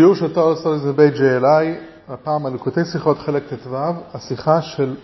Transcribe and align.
שיעור 0.00 0.14
של 0.14 0.34
תואר 0.34 0.56
סטודיס 0.56 0.82
בבית 0.82 1.14
JLI, 1.14 1.66
הפעם 2.08 2.46
על 2.46 2.52
ליקוטי 2.52 2.84
שיחות 2.84 3.18
חלק 3.18 3.42
ט"ו, 3.54 3.76
השיחה 4.14 4.62
של 4.62 4.96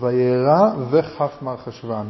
וירא 0.00 0.70
וכף 0.90 1.38
מר 1.42 1.56
חשוון. 1.56 2.06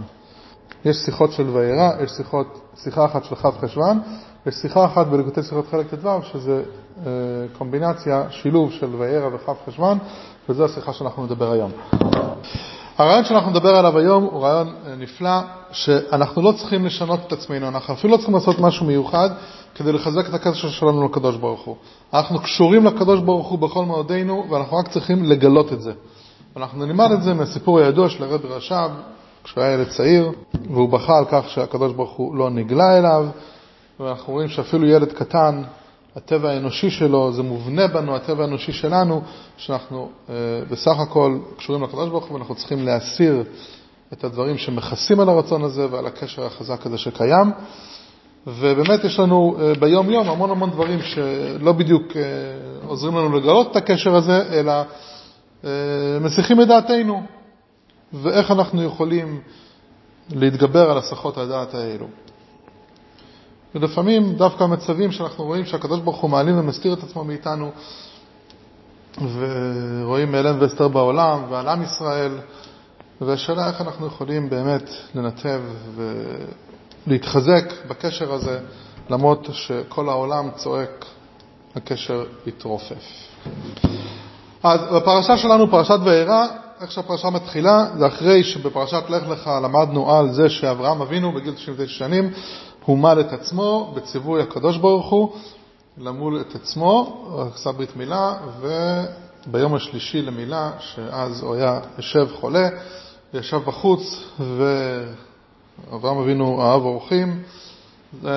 יש 0.84 0.96
שיחות 0.96 1.32
של 1.32 1.48
וירא, 1.48 2.02
יש 2.02 2.10
שיחות, 2.10 2.60
שיחה 2.76 3.04
אחת 3.04 3.24
של 3.24 3.34
כף 3.34 3.54
חשוון, 3.60 4.00
יש 4.46 4.54
שיחה 4.54 4.84
אחת 4.84 5.06
בליקוטי 5.06 5.42
שיחות 5.42 5.66
חלק 5.70 5.94
ט"ו, 5.94 6.22
שזה 6.22 6.62
אה, 7.06 7.12
קומבינציה, 7.58 8.30
שילוב 8.30 8.72
של 8.72 8.94
וירא 8.94 9.34
וכף 9.34 9.56
חשוון, 9.66 9.98
וזו 10.48 10.64
השיחה 10.64 10.92
שאנחנו 10.92 11.24
נדבר 11.24 11.52
היום. 11.52 11.72
הרעיון 12.98 13.24
שאנחנו 13.24 13.50
נדבר 13.50 13.76
עליו 13.76 13.98
היום 13.98 14.24
הוא 14.24 14.42
רעיון 14.42 14.74
אה, 14.86 14.94
נפלא, 14.96 15.40
שאנחנו 15.72 16.42
לא 16.42 16.52
צריכים 16.52 16.86
לשנות 16.86 17.20
את 17.26 17.32
עצמנו, 17.32 17.68
אנחנו 17.68 17.94
אפילו 17.94 18.12
לא 18.12 18.16
צריכים 18.16 18.34
לעשות 18.34 18.58
משהו 18.58 18.86
מיוחד 18.86 19.30
כדי 19.74 19.92
לחזק 19.92 20.28
את 20.28 20.34
הקשר 20.34 20.68
שלנו 20.68 21.04
לקדוש 21.08 21.36
ברוך 21.36 21.60
הוא. 21.64 21.76
אנחנו 22.14 22.38
קשורים 22.38 22.84
לקדוש 22.84 23.20
ברוך 23.20 23.48
הוא 23.48 23.58
בכל 23.58 23.84
מאודנו, 23.84 24.46
ואנחנו 24.50 24.76
רק 24.76 24.88
צריכים 24.88 25.24
לגלות 25.24 25.72
את 25.72 25.80
זה. 25.80 25.92
אנחנו 26.56 26.86
נלמד 26.86 27.12
את 27.12 27.22
זה 27.22 27.34
מהסיפור 27.34 27.78
הידוע 27.78 28.08
של 28.08 28.24
הרבי 28.24 28.48
רש"ב, 28.48 28.90
כשהוא 29.44 29.62
היה 29.64 29.72
ילד 29.74 29.88
צעיר, 29.88 30.32
והוא 30.70 30.88
בכה 30.88 31.18
על 31.18 31.24
כך 31.30 31.48
שהקדוש 31.48 31.92
ברוך 31.92 32.12
הוא 32.12 32.36
לא 32.36 32.50
נגלה 32.50 32.98
אליו, 32.98 33.26
ואנחנו 34.00 34.32
רואים 34.32 34.48
שאפילו 34.48 34.86
ילד 34.86 35.12
קטן, 35.12 35.62
הטבע 36.18 36.50
האנושי 36.50 36.90
שלו, 36.90 37.32
זה 37.32 37.42
מובנה 37.42 37.86
בנו, 37.86 38.16
הטבע 38.16 38.44
האנושי 38.44 38.72
שלנו, 38.72 39.22
שאנחנו 39.56 40.10
אה, 40.28 40.34
בסך 40.70 40.98
הכל 40.98 41.38
קשורים 41.56 41.82
לקדוש 41.82 42.08
ברוך 42.08 42.24
הוא 42.24 42.34
ואנחנו 42.34 42.54
צריכים 42.54 42.86
להסיר 42.86 43.44
את 44.12 44.24
הדברים 44.24 44.58
שמכסים 44.58 45.20
על 45.20 45.28
הרצון 45.28 45.64
הזה 45.64 45.86
ועל 45.90 46.06
הקשר 46.06 46.46
החזק 46.46 46.86
הזה 46.86 46.98
שקיים. 46.98 47.50
ובאמת 48.46 49.04
יש 49.04 49.18
לנו 49.18 49.56
אה, 49.60 49.72
ביום 49.80 50.10
יום 50.10 50.28
המון 50.28 50.50
המון 50.50 50.70
דברים 50.70 51.02
שלא 51.02 51.72
בדיוק 51.72 52.16
אה, 52.16 52.22
עוזרים 52.86 53.16
לנו 53.16 53.36
לגלות 53.38 53.70
את 53.70 53.76
הקשר 53.76 54.14
הזה, 54.14 54.42
אלא 54.52 54.72
מסיחים 56.20 56.60
את 56.60 56.68
דעתנו, 56.68 57.22
ואיך 58.12 58.50
אנחנו 58.50 58.82
יכולים 58.82 59.40
להתגבר 60.30 60.90
על 60.90 60.98
הסחות 60.98 61.38
הדעת 61.38 61.74
האלו. 61.74 62.06
ולפעמים 63.80 64.34
דווקא 64.34 64.64
המצבים 64.64 65.12
שאנחנו 65.12 65.44
רואים 65.44 65.64
שהקדוש 65.64 66.00
ברוך 66.00 66.16
הוא 66.16 66.30
מעלים 66.30 66.58
ומסתיר 66.58 66.92
את 66.92 67.02
עצמו 67.02 67.24
מאיתנו, 67.24 67.70
ורואים 69.34 70.34
אלם 70.34 70.56
ואסתר 70.60 70.88
בעולם 70.88 71.42
ועל 71.50 71.68
עם 71.68 71.82
ישראל, 71.82 72.32
והשאלה 73.20 73.68
איך 73.68 73.80
אנחנו 73.80 74.06
יכולים 74.06 74.50
באמת 74.50 74.90
לנתב 75.14 75.60
ולהתחזק 77.06 77.72
בקשר 77.88 78.32
הזה, 78.32 78.60
למרות 79.10 79.48
שכל 79.52 80.08
העולם 80.08 80.50
צועק, 80.56 81.04
הקשר 81.76 82.24
יתרופף. 82.46 83.04
אז 84.62 84.80
בפרשה 84.94 85.36
שלנו, 85.36 85.70
פרשת 85.70 85.98
וירא, 86.04 86.46
איך 86.80 86.92
שהפרשה 86.92 87.30
מתחילה, 87.30 87.86
זה 87.98 88.06
אחרי 88.06 88.44
שבפרשת 88.44 89.02
לך 89.08 89.28
לך 89.28 89.50
למדנו 89.62 90.12
על 90.12 90.32
זה 90.32 90.48
שאברהם 90.48 91.02
אבינו 91.02 91.32
בגיל 91.32 91.54
99 91.54 91.88
שנים 91.88 92.30
הוא 92.88 92.98
מל 92.98 93.20
את 93.20 93.32
עצמו 93.32 93.92
בציווי 93.96 94.42
הקדוש 94.42 94.76
ברוך 94.76 95.10
הוא 95.10 95.32
למול 95.98 96.40
את 96.40 96.54
עצמו, 96.54 97.24
עשה 97.54 97.72
ברית 97.72 97.96
מילה, 97.96 98.34
וביום 98.60 99.74
השלישי 99.74 100.22
למילה, 100.22 100.70
שאז 100.80 101.42
הוא 101.42 101.54
היה 101.54 101.80
יושב 101.96 102.28
חולה, 102.40 102.68
ישב 103.34 103.56
בחוץ, 103.56 104.24
ואברהם 104.40 106.18
אבינו 106.18 106.62
אהב 106.62 106.82
אורחים, 106.82 107.42
זו 108.22 108.28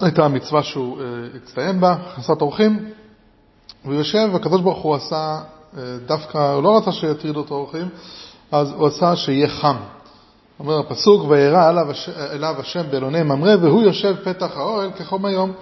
הייתה 0.00 0.24
המצווה 0.24 0.62
שהוא 0.62 1.00
אה, 1.00 1.04
הצטיין 1.36 1.80
בה, 1.80 1.92
הכנסת 1.92 2.40
אורחים, 2.40 2.90
והוא 3.84 3.94
יושב, 3.94 4.28
והקדוש 4.32 4.60
ברוך 4.60 4.82
הוא 4.82 4.94
עשה, 4.94 5.40
אה, 5.78 5.82
דווקא, 6.06 6.52
הוא 6.52 6.62
לא 6.62 6.78
רצה 6.78 6.92
שיטרידו 6.92 7.40
אותו 7.40 7.54
אורחים, 7.54 7.88
אז 8.52 8.72
הוא 8.72 8.86
עשה 8.86 9.16
שיהיה 9.16 9.48
חם. 9.48 9.76
אומר 10.60 10.78
הפסוק, 10.78 11.24
וירא 11.28 11.70
אליו 12.32 12.60
השם 12.60 12.82
באלוני 12.90 13.22
ממרא, 13.22 13.56
והוא 13.60 13.82
יושב 13.82 14.16
פתח 14.24 14.56
האוהל 14.56 14.90
כחום 14.90 15.24
היום. 15.24 15.52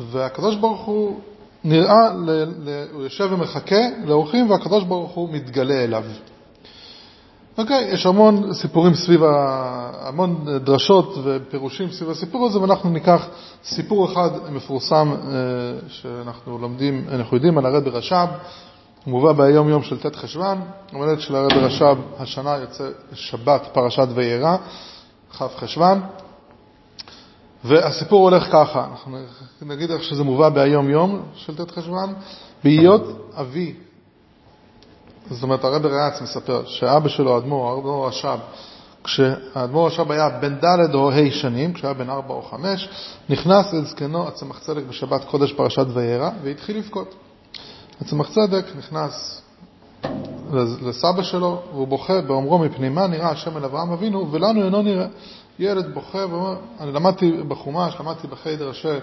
והקדוש 0.00 0.56
ברוך 0.56 0.84
הוא 0.84 1.20
נראה, 1.64 2.14
ל, 2.14 2.44
ל, 2.64 2.84
הוא 2.92 3.02
יושב 3.02 3.28
ומחכה 3.32 3.80
לאורחים, 4.04 4.50
והקדוש 4.50 4.84
ברוך 4.84 5.10
הוא 5.10 5.28
מתגלה 5.32 5.84
אליו. 5.84 6.04
אוקיי, 7.58 7.88
יש 7.92 8.06
המון 8.06 8.52
סיפורים 8.52 8.94
סביב, 8.94 9.24
ה... 9.24 9.90
המון 10.08 10.44
דרשות 10.64 11.14
ופירושים 11.24 11.90
סביב 11.90 12.10
הסיפור 12.10 12.46
הזה, 12.46 12.60
ואנחנו 12.60 12.90
ניקח 12.90 13.28
סיפור 13.64 14.12
אחד 14.12 14.30
מפורסם 14.52 15.12
אה, 15.12 15.34
שאנחנו 15.88 16.58
לומדים, 16.58 17.04
אנחנו 17.08 17.36
יודעים 17.36 17.58
על 17.58 17.66
הרבי 17.66 17.90
רש"ב, 17.90 18.26
מובא 19.06 19.32
ביום 19.32 19.68
יום 19.68 19.82
של 19.82 19.98
ט' 19.98 20.16
חשוון, 20.16 20.60
עומדת 20.92 21.20
של 21.20 21.36
הרבי 21.36 21.54
רש"ב, 21.54 21.98
השנה 22.18 22.56
יוצא 22.56 22.88
שבת 23.12 23.68
פרשת 23.72 24.06
וירא, 24.14 24.56
כ' 25.32 25.42
חשוון, 25.56 26.00
והסיפור 27.64 28.30
הולך 28.30 28.44
ככה, 28.52 28.86
אנחנו 28.90 29.18
נגיד 29.62 29.90
איך 29.90 30.04
שזה 30.04 30.24
מובא 30.24 30.48
ביום 30.48 30.90
יום 30.90 31.22
של 31.34 31.64
ט' 31.64 31.70
חשוון, 31.70 32.14
בהיות 32.64 33.32
אבי, 33.34 33.74
זאת 35.30 35.42
אומרת 35.42 35.64
הרבי 35.64 35.88
רץ 35.88 36.20
מספר 36.20 36.62
שאבא 36.66 37.08
שלו, 37.08 37.34
האדמו"ר, 37.34 37.70
האדמו"ר 37.70 38.08
רש"ב, 38.08 38.38
כשהאדמו"ר 39.04 39.86
רש"ב 39.86 40.10
היה 40.12 40.28
בן 40.28 40.54
ד' 40.54 40.94
או 40.94 41.10
ה' 41.10 41.30
שנים, 41.30 41.72
כשהיה 41.72 41.94
בן 41.94 42.10
ארבע 42.10 42.34
או 42.34 42.42
חמש, 42.42 42.88
נכנס 43.28 43.74
אל 43.74 43.84
זקנו 43.84 44.28
הצמח 44.28 44.58
צדק 44.58 44.82
בשבת 44.88 45.24
קודש 45.24 45.52
פרשת 45.52 45.86
וירא 45.94 46.30
והתחיל 46.42 46.78
לבכות. 46.78 47.14
הצמח 48.00 48.28
צדק 48.30 48.64
נכנס 48.78 49.42
לסבא 50.82 51.22
שלו 51.22 51.62
והוא 51.72 51.88
בוכה 51.88 52.20
באומרו 52.20 52.58
מפני 52.58 52.88
מה 52.88 53.06
נראה 53.06 53.30
השם 53.30 53.56
אל 53.56 53.64
אברהם 53.64 53.92
אבינו 53.92 54.32
ולנו 54.32 54.64
אינו 54.64 54.82
נראה. 54.82 55.06
ילד 55.58 55.94
בוכה 55.94 56.18
ואומר, 56.30 56.56
אני 56.80 56.92
למדתי 56.92 57.32
בחומש, 57.48 57.94
למדתי 58.00 58.26
בחיידר 58.26 58.70
אשר 58.70 58.98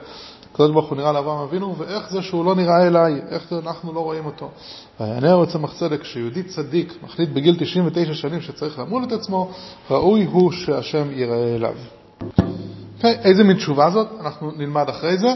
הקדוש 0.51 0.71
ברוך 0.71 0.89
הוא 0.89 0.97
נראה 0.97 1.11
לאברהם 1.11 1.39
אבינו, 1.39 1.75
ואיך 1.77 2.09
זה 2.09 2.21
שהוא 2.21 2.45
לא 2.45 2.55
נראה 2.55 2.87
אליי, 2.87 3.21
איך 3.29 3.49
זה 3.49 3.59
אנחנו 3.65 3.93
לא 3.93 3.99
רואים 3.99 4.25
אותו. 4.25 4.49
ויענה 4.99 5.31
הרצמח 5.31 5.73
צדק, 5.73 6.01
כשיהודי 6.01 6.43
צדיק 6.43 6.93
מחליט 7.03 7.29
בגיל 7.29 7.55
99 7.59 8.13
שנים 8.13 8.41
שצריך 8.41 8.79
למול 8.79 9.03
את 9.03 9.11
עצמו, 9.11 9.51
ראוי 9.91 10.25
הוא 10.25 10.51
שהשם 10.51 11.07
ייראה 11.11 11.55
אליו. 11.55 11.75
Okay, 12.21 12.41
אוקיי, 12.97 13.17
איזה 13.23 13.43
מין 13.43 13.57
תשובה 13.57 13.89
זאת? 13.89 14.07
אנחנו 14.21 14.51
נלמד 14.57 14.89
אחרי 14.89 15.17
זה. 15.17 15.33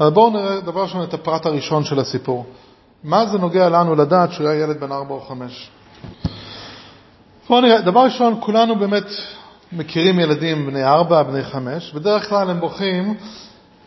אבל 0.00 0.10
בואו 0.10 0.30
נראה 0.30 0.60
דבר 0.60 0.82
ראשון 0.82 1.02
את 1.02 1.14
הפרט 1.14 1.46
הראשון 1.46 1.84
של 1.84 1.98
הסיפור. 1.98 2.44
מה 3.04 3.26
זה 3.26 3.38
נוגע 3.38 3.68
לנו 3.68 3.94
לדעת 3.94 4.32
שהוא 4.32 4.48
היה 4.48 4.62
ילד 4.62 4.80
בן 4.80 4.92
ארבע 4.92 5.14
או 5.14 5.20
חמש? 5.20 5.70
בואו 7.48 7.60
נראה, 7.60 7.80
דבר 7.80 8.00
ראשון, 8.00 8.36
כולנו 8.40 8.76
באמת 8.76 9.06
מכירים 9.72 10.20
ילדים 10.20 10.66
בני 10.66 10.84
ארבע, 10.84 11.22
בני 11.22 11.42
חמש, 11.42 11.92
בדרך 11.92 12.28
כלל 12.28 12.50
הם 12.50 12.60
בוכים 12.60 13.14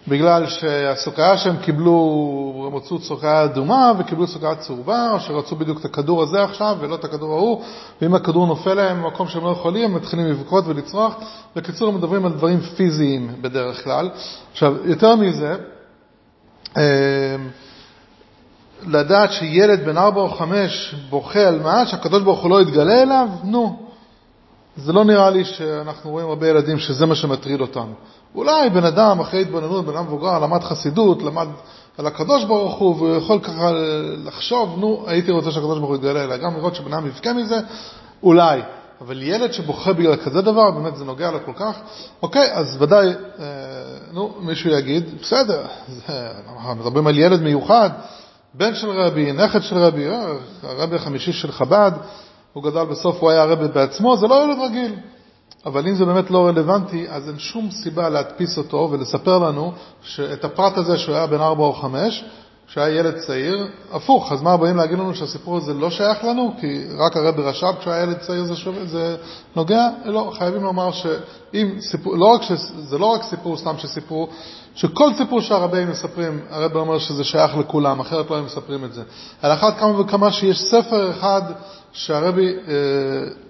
בגלל 0.07 0.47
שהסוכריה 0.47 1.37
שהם 1.37 1.57
קיבלו, 1.57 2.67
הם 2.67 2.75
רצו 2.75 2.99
סוכריה 2.99 3.43
אדומה 3.43 3.91
וקיבלו 3.99 4.27
סוכריה 4.27 4.55
צהובה, 4.55 5.11
או 5.11 5.19
שרצו 5.19 5.55
בדיוק 5.55 5.79
את 5.79 5.85
הכדור 5.85 6.23
הזה 6.23 6.43
עכשיו 6.43 6.77
ולא 6.79 6.95
את 6.95 7.03
הכדור 7.03 7.33
ההוא, 7.33 7.63
ואם 8.01 8.15
הכדור 8.15 8.47
נופל 8.47 8.73
להם 8.73 9.03
במקום 9.03 9.27
שהם 9.27 9.43
לא 9.43 9.49
יכולים, 9.49 9.91
הם 9.91 9.95
מתחילים 9.95 10.27
לבכות 10.27 10.63
ולצרוח. 10.67 11.15
בקיצור, 11.55 11.89
הם 11.89 11.95
מדברים 11.95 12.25
על 12.25 12.31
דברים 12.31 12.59
פיזיים 12.59 13.35
בדרך 13.41 13.83
כלל. 13.83 14.09
עכשיו, 14.51 14.75
יותר 14.85 15.15
מזה, 15.15 15.55
אמ, 16.77 16.81
לדעת 18.87 19.31
שילד 19.31 19.85
בן 19.85 19.97
ארבע 19.97 20.21
או 20.21 20.29
חמש 20.29 20.95
בוכה 21.09 21.47
על 21.47 21.59
מה, 21.59 21.85
שהקדוש 21.85 22.23
ברוך 22.23 22.41
הוא 22.41 22.49
לא 22.49 22.61
יתגלה 22.61 23.01
אליו, 23.01 23.27
נו, 23.43 23.79
זה 24.77 24.93
לא 24.93 25.03
נראה 25.03 25.29
לי 25.29 25.45
שאנחנו 25.45 26.11
רואים 26.11 26.27
הרבה 26.27 26.47
ילדים 26.47 26.79
שזה 26.79 27.05
מה 27.05 27.15
שמטריד 27.15 27.61
אותם. 27.61 27.87
אולי 28.35 28.69
בן 28.69 28.85
אדם 28.85 29.19
אחרי 29.19 29.41
התבוננות, 29.41 29.85
בן 29.85 29.95
אדם 29.95 30.05
מבוגר, 30.05 30.39
למד 30.39 30.63
חסידות, 30.63 31.23
למד 31.23 31.47
על 31.97 32.07
הקדוש 32.07 32.43
ברוך 32.43 32.75
הוא, 32.75 32.95
והוא 32.95 33.15
יכול 33.15 33.39
ככה 33.39 33.71
לחשוב, 34.25 34.75
נו, 34.79 35.03
הייתי 35.07 35.31
רוצה 35.31 35.51
שהקדוש 35.51 35.77
ברוך 35.77 35.89
הוא 35.89 35.95
יתגלה 35.95 36.23
אליי, 36.23 36.37
גם 36.37 36.55
לראות 36.57 36.75
שבן 36.75 36.93
אדם 36.93 37.07
יבכה 37.07 37.33
מזה, 37.33 37.59
אולי. 38.23 38.61
אבל 39.01 39.21
ילד 39.21 39.53
שבוכה 39.53 39.93
בגלל 39.93 40.15
כזה 40.15 40.41
דבר, 40.41 40.71
באמת 40.71 40.95
זה 40.95 41.05
נוגע 41.05 41.31
לו 41.31 41.39
כל 41.45 41.53
כך, 41.55 41.77
אוקיי, 42.21 42.53
אז 42.53 42.77
ודאי, 42.79 43.07
אה, 43.07 43.13
נו, 44.13 44.33
מישהו 44.39 44.69
יגיד, 44.69 45.03
בסדר, 45.21 45.61
אנחנו 46.57 46.75
מדברים 46.75 47.07
על 47.07 47.17
ילד 47.17 47.41
מיוחד, 47.41 47.89
בן 48.53 48.75
של 48.75 48.89
רבי, 48.89 49.31
נכד 49.31 49.61
של 49.61 49.77
רבי, 49.77 50.09
אה, 50.09 50.33
הרבי 50.63 50.95
החמישי 50.95 51.33
של 51.33 51.51
חב"ד, 51.51 51.91
הוא 52.53 52.63
גדל 52.63 52.83
בסוף, 52.83 53.21
הוא 53.21 53.29
היה 53.29 53.41
הרבי 53.41 53.67
בעצמו, 53.67 54.17
זה 54.17 54.27
לא 54.27 54.43
ילד 54.43 54.57
רגיל. 54.65 54.95
אבל 55.65 55.87
אם 55.87 55.95
זה 55.95 56.05
באמת 56.05 56.31
לא 56.31 56.47
רלוונטי, 56.47 57.09
אז 57.09 57.29
אין 57.29 57.39
שום 57.39 57.71
סיבה 57.71 58.09
להדפיס 58.09 58.57
אותו 58.57 58.89
ולספר 58.91 59.37
לנו 59.37 59.73
שאת 60.01 60.45
הפרט 60.45 60.77
הזה 60.77 60.97
שהוא 60.97 61.15
היה 61.15 61.27
בן 61.27 61.41
ארבע 61.41 61.63
או 61.63 61.73
חמש, 61.73 62.25
כשהיה 62.71 62.89
ילד 62.89 63.17
צעיר, 63.17 63.67
הפוך, 63.91 64.31
אז 64.31 64.41
מה 64.41 64.57
באים 64.57 64.77
להגיד 64.77 64.99
לנו 64.99 65.15
שהסיפור 65.15 65.57
הזה 65.57 65.73
לא 65.73 65.89
שייך 65.89 66.23
לנו? 66.23 66.53
כי 66.59 66.83
רק 66.97 67.17
הרבי 67.17 67.41
רש"ב 67.41 67.73
כשהיה 67.79 68.03
ילד 68.03 68.17
צעיר 68.17 68.43
זה, 68.43 68.55
שווה, 68.55 68.85
זה 68.85 69.17
נוגע? 69.55 69.89
לא, 70.05 70.31
חייבים 70.37 70.63
לומר 70.63 70.91
שאם 70.91 71.75
סיפור, 71.79 72.17
לא 72.17 72.25
רק 72.25 72.41
ש, 72.41 72.51
זה 72.77 72.97
לא 72.97 73.05
רק 73.05 73.23
סיפור 73.23 73.57
סתם 73.57 73.77
שסיפרו, 73.77 74.27
שכל 74.75 75.13
סיפור 75.13 75.41
שהרבים 75.41 75.89
מספרים, 75.89 76.39
הרבי 76.49 76.77
אומר 76.77 76.99
שזה 76.99 77.23
שייך 77.23 77.57
לכולם, 77.57 77.99
אחרת 77.99 78.29
לא 78.29 78.37
הם 78.37 78.45
מספרים 78.45 78.85
את 78.85 78.93
זה. 78.93 79.03
על 79.41 79.51
אחת 79.53 79.79
כמה 79.79 79.99
וכמה 79.99 80.31
שיש 80.31 80.61
ספר 80.61 81.11
אחד 81.11 81.41
שהרבי 81.91 82.53
אה, 82.67 82.73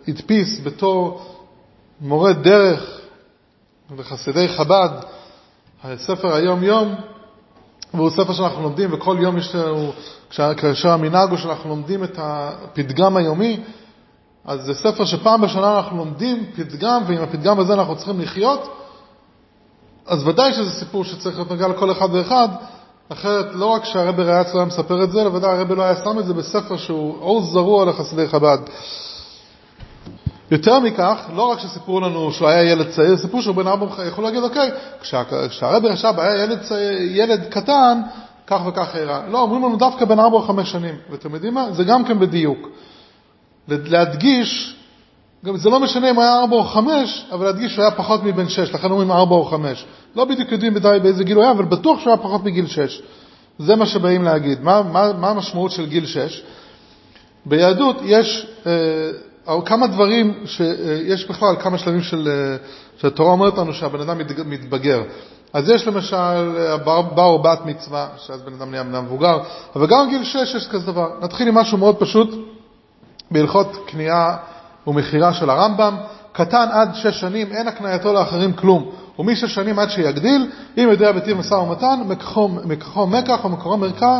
הדפיס 0.07 0.59
בתור 0.63 1.21
מורה 2.01 2.33
דרך 2.33 2.99
לחסידי 3.97 4.47
חב"ד, 4.47 4.89
הספר 5.83 6.33
היום 6.33 6.63
יום, 6.63 6.95
והוא 7.93 8.09
ספר 8.09 8.33
שאנחנו 8.33 8.63
לומדים, 8.63 8.93
וכל 8.93 9.17
יום 9.19 9.37
יש 9.37 9.55
לנו, 9.55 9.91
כאשר 10.57 10.89
המנהג 10.89 11.29
הוא 11.29 11.37
שאנחנו 11.37 11.69
לומדים 11.69 12.03
את 12.03 12.15
הפתגם 12.17 13.17
היומי, 13.17 13.59
אז 14.45 14.61
זה 14.61 14.73
ספר 14.73 15.05
שפעם 15.05 15.41
בשנה 15.41 15.77
אנחנו 15.77 15.97
לומדים 15.97 16.45
פתגם, 16.55 17.03
ועם 17.07 17.21
הפתגם 17.21 17.59
הזה 17.59 17.73
אנחנו 17.73 17.95
צריכים 17.95 18.19
לחיות, 18.21 18.69
אז 20.07 20.27
ודאי 20.27 20.53
שזה 20.53 20.71
סיפור 20.71 21.03
שצריך 21.03 21.35
להיות 21.35 21.51
נוגע 21.51 21.67
לכל 21.67 21.91
אחד 21.91 22.07
ואחד, 22.11 22.47
אחרת 23.09 23.45
לא 23.53 23.65
רק 23.65 23.85
שהרבי 23.85 24.23
ריאץ 24.23 24.53
לא 24.53 24.59
היה 24.59 24.65
מספר 24.65 25.03
את 25.03 25.11
זה, 25.11 25.21
אלא 25.21 25.29
ודאי 25.29 25.51
הרבי 25.51 25.75
לא 25.75 25.83
היה 25.83 25.95
שם 25.95 26.19
את 26.19 26.25
זה 26.25 26.33
בספר 26.33 26.77
שהוא 26.77 27.17
אור 27.21 27.41
זרוע 27.41 27.85
לחסידי 27.85 28.27
חב"ד. 28.27 28.57
יותר 30.51 30.79
מכך, 30.79 31.29
לא 31.35 31.43
רק 31.51 31.59
שסיפרו 31.59 31.99
לנו 31.99 32.31
שהוא 32.31 32.47
היה 32.47 32.71
ילד 32.71 32.89
צעיר, 32.89 33.17
סיפרו 33.17 33.41
שהוא 33.41 33.55
בן 33.55 33.67
ארבע, 33.67 34.05
יכול 34.07 34.23
להגיד, 34.23 34.43
אוקיי, 34.43 34.71
כשהרבי 35.49 35.87
רש"ב 35.87 36.19
היה 36.19 36.43
ילד, 36.43 36.59
ילד 37.09 37.45
קטן, 37.49 38.01
כך 38.47 38.61
וכך 38.67 38.95
אירע. 38.95 39.21
לא, 39.29 39.41
אומרים 39.41 39.63
לנו 39.63 39.75
דווקא 39.77 40.05
בן 40.05 40.19
ארבע 40.19 40.35
או 40.35 40.41
חמש 40.41 40.71
שנים. 40.71 40.95
ואתם 41.09 41.33
יודעים 41.33 41.53
מה? 41.53 41.71
זה 41.71 41.83
גם 41.83 42.05
כן 42.05 42.19
בדיוק. 42.19 42.69
להדגיש, 43.67 44.75
גם 45.45 45.57
זה 45.57 45.69
לא 45.69 45.79
משנה 45.79 46.09
אם 46.09 46.19
היה 46.19 46.39
ארבע 46.39 46.55
או 46.55 46.63
חמש, 46.63 47.25
אבל 47.31 47.45
להדגיש 47.45 47.73
שהוא 47.73 47.83
היה 47.83 47.91
פחות 47.91 48.23
מבן 48.23 48.49
שש, 48.49 48.73
לכן 48.73 48.91
אומרים 48.91 49.11
ארבע 49.11 49.35
או 49.35 49.45
חמש. 49.45 49.85
לא 50.15 50.25
בדיוק 50.25 50.51
יודעים 50.51 50.73
בדי 50.73 50.97
באיזה 51.03 51.23
גיל 51.23 51.35
הוא 51.35 51.43
היה, 51.43 51.51
אבל 51.51 51.65
בטוח 51.65 51.99
שהוא 51.99 52.13
היה 52.13 52.23
פחות 52.23 52.43
מגיל 52.43 52.67
שש. 52.67 53.01
זה 53.59 53.75
מה 53.75 53.85
שבאים 53.85 54.23
להגיד. 54.23 54.63
מה, 54.63 54.81
מה, 54.81 55.13
מה 55.13 55.29
המשמעות 55.29 55.71
של 55.71 55.85
גיל 55.85 56.05
שש? 56.05 56.43
ביהדות 57.45 57.97
יש... 58.03 58.47
אה, 58.65 58.71
כמה 59.65 59.87
דברים 59.87 60.33
שיש 60.45 61.29
בכלל, 61.29 61.55
כמה 61.59 61.77
שלבים 61.77 62.01
של, 62.01 62.29
שהתורה 62.97 63.31
אומרת 63.31 63.57
לנו 63.57 63.73
שהבן 63.73 64.01
אדם 64.01 64.17
מתבגר. 64.45 65.01
אז 65.53 65.69
יש 65.69 65.87
למשל 65.87 66.77
בר 67.15 67.23
או 67.23 67.41
בת 67.41 67.65
מצווה, 67.65 68.07
שאז 68.17 68.41
בן 68.41 68.53
אדם 68.53 68.71
נהיה 68.71 68.83
בן 68.83 68.95
אדם 68.95 69.05
מבוגר, 69.05 69.39
אבל 69.75 69.87
גם 69.87 70.09
גיל 70.09 70.23
6 70.23 70.35
יש 70.55 70.67
כזה 70.67 70.85
דבר. 70.85 71.09
נתחיל 71.21 71.47
עם 71.47 71.55
משהו 71.55 71.77
מאוד 71.77 71.95
פשוט, 71.95 72.35
בהלכות 73.31 73.77
קנייה 73.87 74.35
ומכירה 74.87 75.33
של 75.33 75.49
הרמב"ם, 75.49 75.95
קטן 76.31 76.67
עד 76.71 76.95
6 76.95 77.07
שנים, 77.07 77.47
אין 77.51 77.67
הקנייתו 77.67 78.13
לאחרים 78.13 78.53
כלום. 78.53 78.91
ומשש 79.19 79.55
שנים 79.55 79.79
עד 79.79 79.89
שיגדיל, 79.89 80.51
אם 80.77 80.87
יודע 80.91 81.11
בטיב 81.11 81.37
משא 81.37 81.53
ומתן, 81.53 81.99
מכחו 82.65 83.07
מקח 83.07 83.45
ומקורו 83.45 83.77
מרקע 83.77 84.19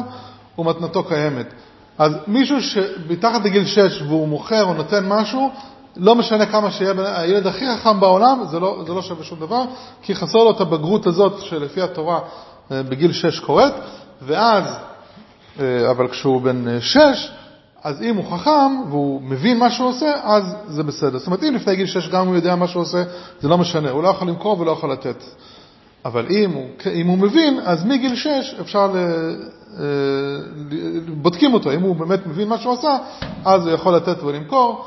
ומתנתו 0.58 1.04
קיימת. 1.04 1.54
אז 2.02 2.12
מישהו 2.28 2.62
שמתחת 2.62 3.46
לגיל 3.46 3.66
6 3.66 4.02
והוא 4.02 4.28
מוכר 4.28 4.64
או 4.64 4.74
נותן 4.74 5.08
משהו, 5.08 5.52
לא 5.98 6.16
משנה 6.16 6.46
כמה 6.46 6.72
שיהיה 6.72 6.94
הילד 7.20 7.48
הכי 7.48 7.66
חכם 7.76 8.00
בעולם, 8.00 8.44
זה 8.52 8.60
לא, 8.60 8.84
זה 8.88 8.94
לא 8.94 9.02
שווה 9.02 9.24
שום 9.24 9.40
דבר, 9.40 9.64
כי 10.02 10.16
חסר 10.16 10.38
לו 10.38 10.52
את 10.52 10.62
הבגרות 10.62 11.08
הזאת 11.08 11.42
שלפי 11.42 11.82
התורה 11.82 12.20
אה, 12.72 12.84
בגיל 12.84 13.12
6 13.12 13.40
קורית, 13.40 13.74
ואז, 14.22 14.64
אה, 15.60 15.92
אבל 15.92 16.08
כשהוא 16.08 16.42
בן 16.42 16.80
6, 16.80 17.32
אז 17.84 18.02
אם 18.02 18.16
הוא 18.16 18.38
חכם 18.38 18.90
והוא 18.90 19.22
מבין 19.22 19.60
מה 19.60 19.72
שהוא 19.72 19.90
עושה, 19.90 20.14
אז 20.24 20.56
זה 20.68 20.84
בסדר. 20.84 21.18
זאת 21.18 21.28
אומרת, 21.28 21.44
אם 21.44 21.56
לפני 21.56 21.76
גיל 21.76 21.88
6 21.88 22.10
גם 22.10 22.28
הוא 22.28 22.36
יודע 22.36 22.56
מה 22.56 22.68
שהוא 22.68 22.82
עושה, 22.82 23.04
זה 23.42 23.48
לא 23.48 23.58
משנה, 23.58 23.90
הוא 23.90 24.04
לא 24.04 24.08
יכול 24.08 24.28
למכור 24.28 24.60
ולא 24.60 24.72
יכול 24.72 24.92
לתת. 24.92 25.24
אבל 26.06 26.26
אם 26.30 26.52
הוא, 26.52 26.68
אם 26.94 27.08
הוא 27.08 27.18
מבין, 27.18 27.60
אז 27.64 27.86
מגיל 27.86 28.16
6 28.16 28.56
אפשר 28.62 28.88
ל... 28.88 28.98
אה, 29.80 29.86
בודקים 31.08 31.54
אותו, 31.54 31.72
אם 31.72 31.82
הוא 31.82 31.96
באמת 31.96 32.28
מבין 32.28 32.48
מה 32.48 32.58
שהוא 32.58 32.74
עשה, 32.74 32.98
אז 33.46 33.66
הוא 33.66 33.74
יכול 33.74 33.96
לתת 33.96 34.24
ולמכור, 34.24 34.86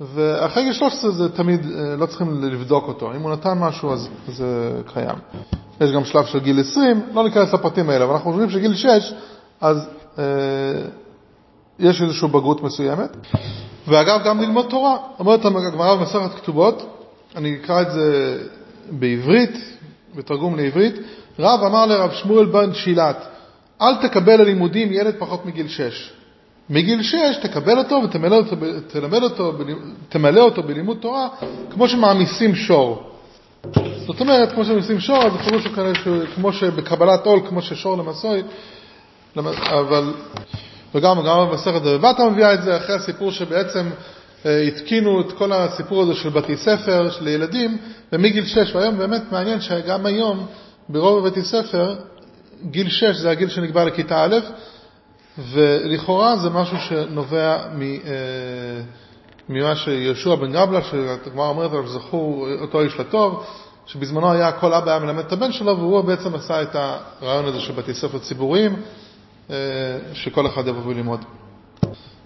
ואחרי 0.00 0.64
גיל 0.64 0.72
13 0.72 1.10
זה 1.10 1.28
תמיד, 1.28 1.66
אה, 1.66 1.96
לא 1.96 2.06
צריכים 2.06 2.44
לבדוק 2.44 2.88
אותו. 2.88 3.14
אם 3.14 3.22
הוא 3.22 3.30
נתן 3.30 3.58
משהו, 3.58 3.92
אז 3.92 4.08
זה 4.28 4.80
קיים. 4.92 5.18
יש 5.80 5.92
גם 5.92 6.04
שלב 6.04 6.24
של 6.24 6.38
גיל 6.38 6.60
20, 6.60 7.00
לא 7.14 7.24
ניכנס 7.24 7.54
לפרטים 7.54 7.90
האלה, 7.90 8.04
אבל 8.04 8.12
אנחנו 8.12 8.30
חושבים 8.30 8.50
שגיל 8.50 8.74
6, 8.74 9.12
אז 9.60 9.88
אה, 10.18 10.24
יש 11.78 12.02
איזושהי 12.02 12.28
בגרות 12.28 12.62
מסוימת. 12.62 13.16
ואגב, 13.88 14.20
גם 14.24 14.40
ללמוד 14.40 14.66
תורה. 14.68 14.96
אומרת 15.18 15.44
הגמרא 15.44 15.94
במסכת 15.94 16.34
כתובות, 16.34 16.86
אני 17.36 17.56
אקרא 17.56 17.82
את 17.82 17.90
זה 17.90 18.38
בעברית, 18.90 19.77
בתרגום 20.18 20.56
לעברית, 20.56 20.94
רב 21.38 21.60
אמר 21.62 21.86
לרב 21.86 22.12
שמואל 22.12 22.46
בן 22.46 22.74
שילת, 22.74 23.26
אל 23.82 23.94
תקבל 23.96 24.40
ללימודים 24.40 24.92
ילד 24.92 25.14
פחות 25.18 25.46
מגיל 25.46 25.68
6. 25.68 26.12
מגיל 26.70 27.02
6 27.02 27.14
תקבל 27.42 27.78
אותו 27.78 28.00
ותמלא 28.04 28.36
אותו, 28.36 28.56
תלמד 28.86 29.22
אותו, 29.22 29.52
אותו 30.38 30.62
בלימוד 30.62 30.96
תורה 31.00 31.28
כמו 31.70 31.88
שמעמיסים 31.88 32.54
שור. 32.54 33.02
זאת 34.06 34.20
אומרת, 34.20 34.52
כמו 34.52 34.64
שמעמיסים 34.64 35.00
שור, 35.00 35.22
אז 35.22 35.34
הפירוש 35.34 35.64
הוא 35.64 35.74
כנראה 35.74 35.92
כמו 36.34 36.52
שבקבלת 36.52 37.26
עול, 37.26 37.40
כמו 37.48 37.62
ששור 37.62 37.96
למסוי, 37.98 38.42
אבל, 39.36 40.12
וגם 40.94 41.16
גם 41.26 41.48
במסכת 41.48 41.82
דבבתא 41.82 42.22
מביאה 42.22 42.54
את 42.54 42.62
זה, 42.62 42.76
אחרי 42.76 42.94
הסיפור 42.94 43.30
שבעצם 43.30 43.90
התקינו 44.44 45.20
את 45.20 45.32
כל 45.32 45.52
הסיפור 45.52 46.02
הזה 46.02 46.14
של 46.14 46.28
בתי 46.28 46.56
ספר, 46.56 47.10
של 47.10 47.28
ילדים, 47.28 47.78
ומגיל 48.12 48.46
6, 48.46 48.74
והיום 48.74 48.98
באמת 48.98 49.22
מעניין 49.32 49.60
שגם 49.60 50.06
היום 50.06 50.46
ברוב 50.88 51.26
בתי 51.28 51.42
ספר 51.42 51.96
גיל 52.62 52.88
6 52.88 53.16
זה 53.16 53.30
הגיל 53.30 53.48
שנקבע 53.48 53.84
לכיתה 53.84 54.24
א', 54.24 54.36
ולכאורה 55.38 56.36
זה 56.36 56.50
משהו 56.50 56.76
שנובע 56.78 57.56
אה, 57.56 58.80
ממה 59.48 59.76
שיהושע 59.76 60.34
בן 60.34 60.52
גבלה, 60.52 60.82
שהגמרא 60.82 61.48
אומרת 61.48 61.70
עליו 61.70 61.86
שזכו 61.86 62.46
אותו 62.60 62.80
איש 62.80 63.00
לטוב, 63.00 63.44
שבזמנו 63.86 64.32
היה, 64.32 64.52
כל 64.52 64.74
אבא 64.74 64.90
היה 64.90 65.00
מלמד 65.00 65.24
את 65.24 65.32
הבן 65.32 65.52
שלו, 65.52 65.78
והוא 65.78 66.00
בעצם 66.00 66.34
עשה 66.34 66.62
את 66.62 66.76
הרעיון 67.22 67.44
הזה 67.44 67.60
של 67.60 67.72
בתי 67.72 67.94
ספר 67.94 68.18
ציבוריים, 68.18 68.76
אה, 69.50 69.56
שכל 70.12 70.46
אחד 70.46 70.66
יבוא 70.66 70.82
וללמוד. 70.86 71.24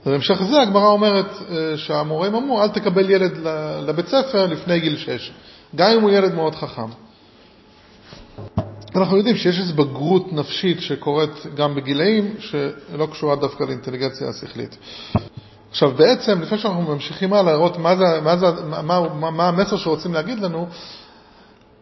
ובהמשך 0.07 0.41
לזה 0.41 0.61
הגמרא 0.61 0.87
אומרת 0.87 1.27
אה, 1.27 1.77
שהמורים 1.77 2.35
אמרו, 2.35 2.63
אל 2.63 2.69
תקבל 2.69 3.11
ילד 3.11 3.39
לבית 3.87 4.09
ספר 4.09 4.47
לפני 4.47 4.81
גיל 4.81 4.97
6, 4.97 5.33
גם 5.77 5.91
אם 5.91 6.01
הוא 6.01 6.11
ילד 6.11 6.35
מאוד 6.35 6.55
חכם. 6.55 6.89
אנחנו 8.97 9.17
יודעים 9.17 9.37
שיש 9.37 9.59
איזו 9.59 9.75
בגרות 9.75 10.33
נפשית 10.33 10.81
שקורית 10.81 11.47
גם 11.55 11.75
בגילאים 11.75 12.35
שלא 12.39 13.07
קשורה 13.13 13.37
דווקא 13.37 13.65
לאינטליגנציה 13.65 14.29
השכלית. 14.29 14.77
עכשיו 15.71 15.91
בעצם, 15.91 16.43
לפני 16.43 16.59
שאנחנו 16.59 16.83
ממשיכים 16.83 17.33
הלאה 17.33 17.53
לראות 17.53 17.79
מה, 17.79 17.97
זה, 17.97 18.21
מה, 18.23 18.37
זה, 18.37 18.47
מה, 18.67 18.83
מה, 18.83 19.31
מה 19.31 19.49
המסר 19.49 19.77
שרוצים 19.77 20.15
להגיד 20.15 20.41
לנו, 20.41 20.67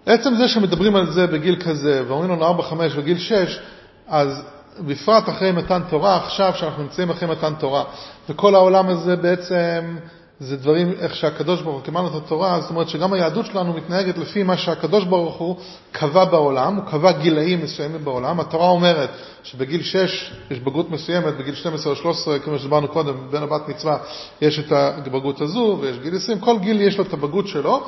עצם 0.07 0.35
זה 0.35 0.49
שמדברים 0.49 0.97
על 0.97 1.13
זה 1.13 1.27
בגיל 1.27 1.57
כזה 1.63 2.03
ואומרים 2.09 2.31
לנו 2.31 2.61
4-5 2.61 2.73
וגיל 2.97 3.19
6, 3.19 3.61
אז 4.09 4.43
בפרט 4.87 5.29
אחרי 5.29 5.53
מתן 5.53 5.83
תורה, 5.91 6.17
עכשיו 6.17 6.53
שאנחנו 6.57 6.83
נמצאים 6.83 7.11
אחרי 7.11 7.29
מתן 7.29 7.55
תורה, 7.55 7.85
וכל 8.29 8.55
העולם 8.55 8.89
הזה 8.89 9.17
בעצם 9.17 9.97
זה 10.41 10.57
דברים, 10.57 10.93
איך 11.01 11.17
שהקדוש 11.17 11.63
ברוך 11.63 11.77
הוא, 11.77 11.85
קיבלנו 11.85 12.09
את 12.09 12.25
התורה, 12.25 12.61
זאת 12.61 12.71
אומרת 12.71 12.89
שגם 12.89 13.13
היהדות 13.13 13.47
שלנו 13.47 13.73
מתנהגת 13.73 14.19
לפי 14.19 14.43
מה 14.43 14.57
שהקדוש 14.57 15.05
ברוך 15.05 15.37
הוא 15.37 15.57
קבע 15.93 16.25
בעולם, 16.25 16.77
הוא 16.77 16.85
קבע 16.85 17.13
גילאים 17.13 17.63
מסוימים 17.63 18.05
בעולם. 18.05 18.41
התורה 18.41 18.69
אומרת 18.69 19.11
שבגיל 19.43 19.83
6 19.83 20.33
יש 20.51 20.59
בגרות 20.59 20.91
מסוימת, 20.91 21.37
בגיל 21.37 21.55
12 21.55 21.93
או 21.93 21.97
13, 21.97 22.39
כמו 22.39 22.59
שדיברנו 22.59 22.89
קודם, 22.89 23.15
בין 23.31 23.43
הבת 23.43 23.69
מצווה 23.69 23.99
יש 24.41 24.59
את 24.59 24.73
הבגרות 24.73 25.41
הזו, 25.41 25.79
ויש 25.81 25.99
גיל 25.99 26.17
20, 26.17 26.41
כל 26.41 26.59
גיל 26.59 26.81
יש 26.81 26.99
לו 26.99 27.05
את 27.05 27.13
הבגרות 27.13 27.49
שלו, 27.49 27.87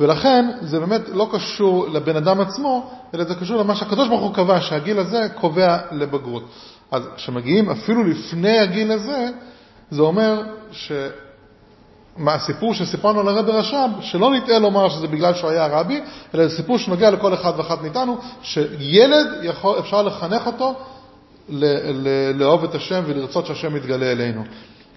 ולכן 0.00 0.50
זה 0.60 0.80
באמת 0.80 1.08
לא 1.08 1.28
קשור 1.32 1.88
לבן 1.88 2.16
אדם 2.16 2.40
עצמו, 2.40 2.90
אלא 3.14 3.24
זה 3.24 3.34
קשור 3.34 3.56
למה 3.56 3.74
שהקדוש 3.74 4.08
ברוך 4.08 4.22
הוא 4.22 4.34
קבע, 4.34 4.60
שהגיל 4.60 4.98
הזה 4.98 5.20
קובע 5.40 5.78
לבגרות. 5.92 6.44
אז 6.90 7.02
כשמגיעים 7.16 7.70
אפילו 7.70 8.04
לפני 8.04 8.58
הגיל 8.58 8.92
הזה, 8.92 9.28
זה 9.90 10.02
אומר 10.02 10.42
ש... 10.72 10.92
מהסיפור 12.16 12.74
שסיפרנו 12.74 13.22
לרבי 13.22 13.52
רש"ב, 13.52 13.88
שלא 14.00 14.30
נטעה 14.30 14.58
לומר 14.58 14.88
שזה 14.88 15.08
בגלל 15.08 15.34
שהוא 15.34 15.50
היה 15.50 15.66
רבי, 15.66 16.00
אלא 16.34 16.48
זה 16.48 16.56
סיפור 16.56 16.78
שנוגע 16.78 17.10
לכל 17.10 17.34
אחד 17.34 17.52
ואחת 17.56 17.82
מאיתנו, 17.82 18.18
שילד 18.42 19.26
יכול, 19.42 19.78
אפשר 19.78 20.02
לחנך 20.02 20.46
אותו 20.46 20.74
לאהוב 22.34 22.64
את 22.64 22.74
השם 22.74 23.02
ולרצות 23.06 23.46
שהשם 23.46 23.76
יתגלה 23.76 24.12
אלינו. 24.12 24.44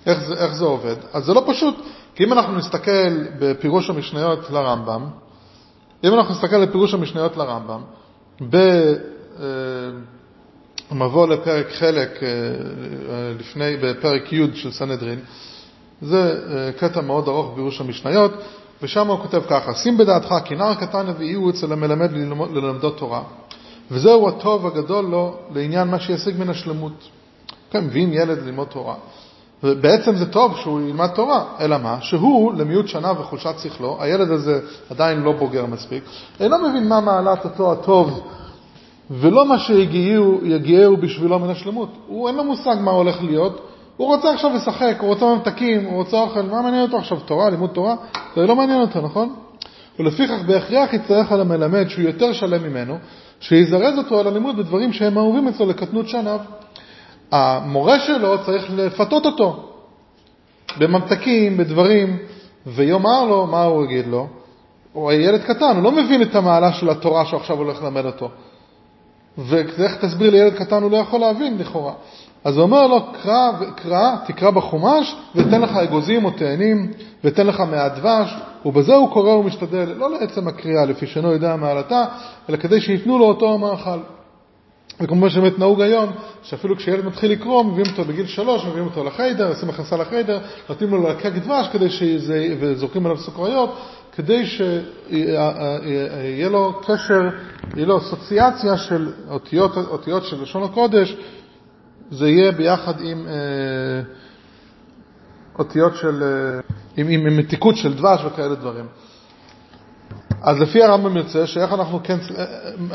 איך 0.05 0.19
זה, 0.19 0.33
איך 0.33 0.53
זה 0.53 0.65
עובד? 0.65 0.95
אז 1.13 1.25
זה 1.25 1.33
לא 1.33 1.43
פשוט, 1.47 1.75
כי 2.15 2.23
אם 2.23 2.33
אנחנו 2.33 2.55
נסתכל 2.55 3.23
בפירוש 3.39 3.89
המשניות 3.89 4.49
לרמב"ם, 4.49 5.05
אם 6.03 6.13
אנחנו 6.13 6.33
נסתכל 6.33 6.65
בפירוש 6.65 6.93
המשניות 6.93 7.37
לרמב"ם, 7.37 7.81
מבוא 10.91 11.27
לפרק 11.27 11.71
חלק 11.71 12.23
אה, 12.23 12.29
לפני, 13.39 13.77
בפרק 13.77 14.33
י' 14.33 14.55
של 14.55 14.71
סנהדרין. 14.71 15.19
זה 16.01 16.41
קטע 16.79 17.01
מאוד 17.01 17.27
ארוך 17.27 17.51
בגירוש 17.51 17.81
המשניות, 17.81 18.31
ושם 18.81 19.07
הוא 19.07 19.19
כותב 19.19 19.41
ככה: 19.49 19.73
שים 19.73 19.97
בדעתך 19.97 20.35
כי 20.45 20.55
נער 20.55 20.75
קטן 20.75 21.05
הוא 21.35 21.49
אצל 21.49 21.73
המלמד 21.73 22.11
ללמדו 22.51 22.89
תורה, 22.89 23.21
וזהו 23.91 24.29
הטוב 24.29 24.67
הגדול 24.67 25.05
לו 25.05 25.35
לעניין 25.53 25.87
מה 25.87 25.99
שישיג 25.99 26.35
מן 26.39 26.49
השלמות. 26.49 27.09
כן, 27.71 27.85
מביאים 27.85 28.13
ילד 28.13 28.45
ללמוד 28.45 28.67
תורה. 28.67 28.95
ובעצם 29.63 30.15
זה 30.15 30.31
טוב 30.31 30.57
שהוא 30.57 30.81
ילמד 30.81 31.07
תורה, 31.07 31.45
אלא 31.59 31.77
מה? 31.77 31.97
שהוא, 32.01 32.53
למיעוט 32.53 32.87
שנה 32.87 33.11
וחולשת 33.11 33.59
שכלו, 33.59 33.97
הילד 33.99 34.31
הזה 34.31 34.59
עדיין 34.89 35.19
לא 35.19 35.31
בוגר 35.31 35.65
מספיק, 35.65 36.03
אינו 36.39 36.69
מבין 36.69 36.89
מה 36.89 37.01
מעלת 37.01 37.45
אותו 37.45 37.71
הטוב 37.71 38.21
ולא 39.11 39.45
מה 39.45 39.59
שיגיעהו 39.59 40.97
בשבילו 40.97 41.39
מן 41.39 41.49
השלמות. 41.49 41.89
הוא 42.07 42.27
אין 42.27 42.35
לו 42.35 42.43
מושג 42.43 42.75
מה 42.81 42.91
הולך 42.91 43.23
להיות, 43.23 43.61
הוא 43.97 44.07
רוצה 44.07 44.33
עכשיו 44.33 44.53
לשחק, 44.53 44.95
הוא 44.99 45.09
רוצה 45.09 45.25
ממתקים, 45.25 45.85
הוא 45.85 45.95
רוצה 45.95 46.21
אוכל, 46.21 46.41
מה 46.41 46.61
מעניין 46.61 46.81
אותו 46.83 46.97
עכשיו? 46.97 47.19
תורה, 47.19 47.49
לימוד 47.49 47.69
תורה? 47.69 47.95
זה 48.35 48.41
לא 48.41 48.55
מעניין 48.55 48.81
אותו, 48.81 49.01
נכון? 49.01 49.35
ולפיכך 49.99 50.41
בהכרח 50.47 50.93
יצטרך 50.93 51.31
על 51.31 51.41
המלמד 51.41 51.87
שהוא 51.87 52.03
יותר 52.03 52.33
שלם 52.33 52.63
ממנו, 52.63 52.97
שיזרז 53.39 53.97
אותו 53.97 54.19
על 54.19 54.27
הלימוד 54.27 54.57
בדברים 54.57 54.93
שהם 54.93 55.17
אהובים 55.17 55.47
אצלו 55.47 55.65
לקטנות 55.65 56.07
שניו. 56.07 56.39
המורה 57.31 57.99
שלו 57.99 58.45
צריך 58.45 58.65
לפתות 58.75 59.25
אותו 59.25 59.69
בממתקים, 60.77 61.57
בדברים, 61.57 62.17
ויאמר 62.67 63.23
לו, 63.23 63.47
מה 63.47 63.63
הוא 63.63 63.85
יגיד 63.85 64.07
לו? 64.07 64.27
הוא 64.93 65.11
ילד 65.11 65.41
קטן, 65.41 65.75
הוא 65.75 65.83
לא 65.83 65.91
מבין 65.91 66.21
את 66.21 66.35
המעלה 66.35 66.73
של 66.73 66.89
התורה 66.89 67.25
שעכשיו 67.25 67.57
הולך 67.57 67.83
ללמד 67.83 68.05
אותו. 68.05 68.29
ואיך 69.37 70.05
תסביר 70.05 70.31
לילד 70.31 70.53
קטן, 70.53 70.83
הוא 70.83 70.91
לא 70.91 70.97
יכול 70.97 71.19
להבין 71.19 71.57
לכאורה. 71.57 71.93
אז 72.45 72.57
הוא 72.57 72.63
אומר 72.63 72.87
לו, 72.87 72.99
קרא, 73.23 73.51
קרא, 73.75 74.15
תקרא 74.27 74.51
בחומש, 74.51 75.15
ותן 75.35 75.61
לך 75.61 75.75
אגוזים 75.75 76.25
או 76.25 76.31
תאנים, 76.31 76.91
ותן 77.23 77.47
לך 77.47 77.59
מהדבש, 77.59 78.33
ובזה 78.65 78.95
הוא 78.95 79.09
קורא 79.09 79.29
ומשתדל, 79.29 79.93
לא 79.97 80.11
לעצם 80.11 80.47
הקריאה, 80.47 80.85
לפי 80.85 81.07
שאינו 81.07 81.31
יודע 81.31 81.55
מעלתה, 81.55 82.05
אלא 82.49 82.57
כדי 82.57 82.81
שייתנו 82.81 83.19
לו 83.19 83.25
אותו 83.25 83.53
המאכל. 83.53 83.99
וכמובן 85.01 85.29
שבאמת 85.29 85.59
נהוג 85.59 85.81
היום, 85.81 86.11
שאפילו 86.43 86.75
כשילד 86.75 87.05
מתחיל 87.05 87.31
לקרוא, 87.31 87.63
מביאים 87.63 87.91
אותו 87.91 88.05
בגיל 88.05 88.25
שלוש, 88.25 88.65
מביאים 88.65 88.85
אותו 88.85 89.03
לחיידר, 89.03 89.49
עושים 89.49 89.69
הכנסה 89.69 89.97
לחיידר, 89.97 90.39
נותנים 90.69 90.91
לו 90.91 91.09
לקק 91.09 91.31
דבש 91.31 91.67
כדי 91.71 91.89
שזה, 91.89 92.55
וזורקים 92.59 93.05
עליו 93.05 93.17
סוכריות, 93.17 93.75
כדי 94.15 94.45
שיהיה 94.45 96.49
לו 96.49 96.73
קשר, 96.85 97.21
יהיה 97.75 97.85
לו 97.85 97.97
אסוציאציה 97.97 98.77
של 98.77 99.11
אותיות, 99.29 99.77
אותיות 99.77 100.25
של 100.25 100.41
לשון 100.41 100.63
הקודש, 100.63 101.15
זה 102.11 102.29
יהיה 102.29 102.51
ביחד 102.51 103.01
עם 103.01 103.27
אה, 103.27 103.33
אותיות 105.59 105.95
של, 105.95 106.23
אה, 106.23 106.59
עם, 106.97 107.07
עם, 107.09 107.27
עם 107.27 107.37
מתיקות 107.37 107.77
של 107.77 107.93
דבש 107.93 108.21
וכאלה 108.25 108.55
דברים. 108.55 108.85
אז 110.41 110.61
לפי 110.61 110.83
הרמב"ם 110.83 111.17
יוצא 111.17 111.45
שאיך 111.45 111.73
אנחנו 111.73 111.99
כן, 112.03 112.17
אה, 112.37 112.45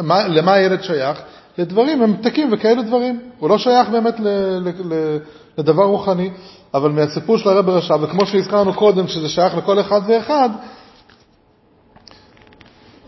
מה, 0.02 0.28
למה 0.28 0.52
הילד 0.52 0.82
שייך? 0.82 1.22
לדברים, 1.58 2.00
ממתקים 2.00 2.48
וכאלה 2.52 2.82
דברים. 2.82 3.20
הוא 3.38 3.48
לא 3.48 3.58
שייך 3.58 3.88
באמת 3.88 4.20
ל, 4.20 4.28
ל, 4.58 4.68
ל, 4.94 5.18
לדבר 5.58 5.84
רוחני, 5.84 6.30
אבל 6.74 6.90
מהסיפור 6.90 7.38
של 7.38 7.48
הרב 7.48 7.68
רש"ב, 7.68 7.98
וכמו 8.02 8.26
שהזכרנו 8.26 8.74
קודם, 8.74 9.08
שזה 9.08 9.28
שייך 9.28 9.56
לכל 9.56 9.80
אחד 9.80 10.00
ואחד, 10.06 10.48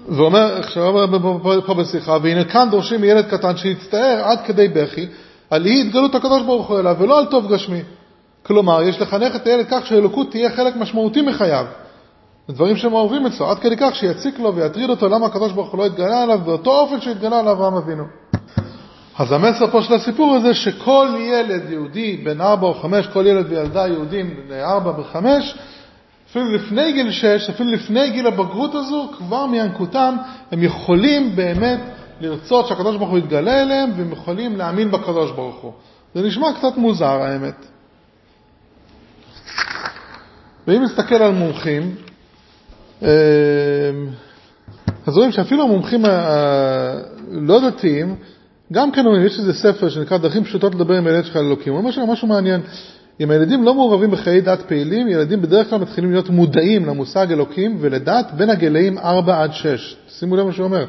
ואומר, 0.08 0.60
אומר 0.76 1.60
פה 1.66 1.74
בשיחה, 1.74 2.16
והנה 2.22 2.44
כאן 2.44 2.68
דורשים 2.70 3.00
מילד 3.00 3.26
קטן 3.30 3.56
שיצטער 3.56 4.20
עד 4.24 4.38
כדי 4.46 4.68
בכי 4.68 5.06
על 5.52 5.66
אי 5.66 5.80
התגלות 5.80 6.14
הקדוש 6.14 6.42
ברוך 6.42 6.68
הוא 6.68 6.78
אליו, 6.78 6.96
ולא 6.98 7.18
על 7.18 7.24
טוב 7.24 7.52
גשמי. 7.52 7.80
כלומר, 8.42 8.82
יש 8.82 9.00
לחנך 9.00 9.36
את 9.36 9.46
הילד 9.46 9.66
כך 9.70 9.86
שהאלוקות 9.86 10.30
תהיה 10.30 10.50
חלק 10.50 10.76
משמעותי 10.76 11.22
מחייו. 11.22 11.66
דברים 12.50 12.76
שהם 12.76 12.92
אוהבים 12.92 13.26
אצלו, 13.26 13.50
עד 13.50 13.58
כדי 13.58 13.76
כך 13.76 13.94
שיציק 13.94 14.38
לו 14.38 14.54
ויטריד 14.54 14.90
אותו 14.90 15.08
למה 15.08 15.26
הקדוש 15.26 15.52
ברוך 15.52 15.70
הוא 15.70 15.78
לא 15.78 15.86
התגלה 15.86 16.22
עליו 16.22 16.38
באותו 16.44 16.70
אופן 16.70 17.00
שהתגלה 17.00 17.38
על 17.38 17.48
אברהם 17.48 17.74
אבינו. 17.74 18.04
אז 19.18 19.32
המסר 19.32 19.70
פה 19.70 19.82
של 19.82 19.94
הסיפור 19.94 20.34
הזה, 20.34 20.54
שכל 20.54 21.08
ילד 21.18 21.70
יהודי 21.70 22.16
בן 22.16 22.40
ארבע 22.40 22.66
או 22.66 22.74
חמש, 22.74 23.06
כל 23.06 23.26
ילד 23.26 23.46
וילדה 23.48 23.86
יהודים 23.86 24.34
בני 24.48 24.62
ארבע 24.62 25.00
וחמש, 25.00 25.54
אפילו 26.30 26.52
לפני 26.52 26.92
גיל 26.92 27.10
שש, 27.10 27.50
אפילו 27.50 27.70
לפני 27.70 28.10
גיל 28.10 28.26
הבגרות 28.26 28.74
הזו, 28.74 29.08
כבר 29.18 29.46
מינקותם, 29.46 30.16
הם 30.52 30.62
יכולים 30.62 31.36
באמת 31.36 31.80
לרצות 32.22 32.66
שהקדוש 32.66 32.96
ברוך 32.96 33.10
הוא 33.10 33.18
יתגלה 33.18 33.62
אליהם, 33.62 33.90
והם 33.96 34.12
יכולים 34.12 34.56
להאמין 34.56 34.90
בקדוש 34.90 35.30
ברוך 35.30 35.56
הוא. 35.56 35.72
זה 36.14 36.22
נשמע 36.22 36.46
קצת 36.58 36.76
מוזר, 36.76 37.22
האמת. 37.22 37.66
ואם 40.66 40.82
נסתכל 40.82 41.14
על 41.14 41.32
מומחים, 41.32 41.94
אמ, 43.02 43.08
אז 45.06 45.16
רואים 45.16 45.32
שאפילו 45.32 45.62
המומחים 45.62 46.04
הלא 46.04 47.70
דתיים, 47.70 48.16
גם 48.72 48.92
כן 48.92 49.06
אומרים, 49.06 49.26
יש 49.26 49.38
איזה 49.38 49.52
ספר 49.52 49.88
שנקרא 49.88 50.18
דרכים 50.18 50.44
פשוטות 50.44 50.74
לדבר 50.74 50.94
עם 50.94 51.06
הילד 51.06 51.24
שלך 51.24 51.36
על 51.36 51.44
אלוקים. 51.44 51.72
הוא 51.72 51.80
אומר 51.80 51.90
שם 51.90 52.02
משהו 52.02 52.28
מעניין. 52.28 52.60
אם 53.20 53.30
הילדים 53.30 53.64
לא 53.64 53.74
מעורבים 53.74 54.10
בחיי 54.10 54.40
דת 54.40 54.62
פעילים, 54.62 55.08
ילדים 55.08 55.42
בדרך 55.42 55.70
כלל 55.70 55.78
מתחילים 55.78 56.12
להיות 56.12 56.30
מודעים 56.30 56.86
למושג 56.86 57.32
אלוקים 57.32 57.76
ולדת 57.80 58.30
בין 58.36 58.50
הגילאים 58.50 58.98
4 58.98 59.42
עד 59.42 59.52
6. 59.52 59.96
שימו 60.08 60.36
לב 60.36 60.46
מה 60.46 60.52
שהוא 60.52 60.64
אומר. 60.64 60.84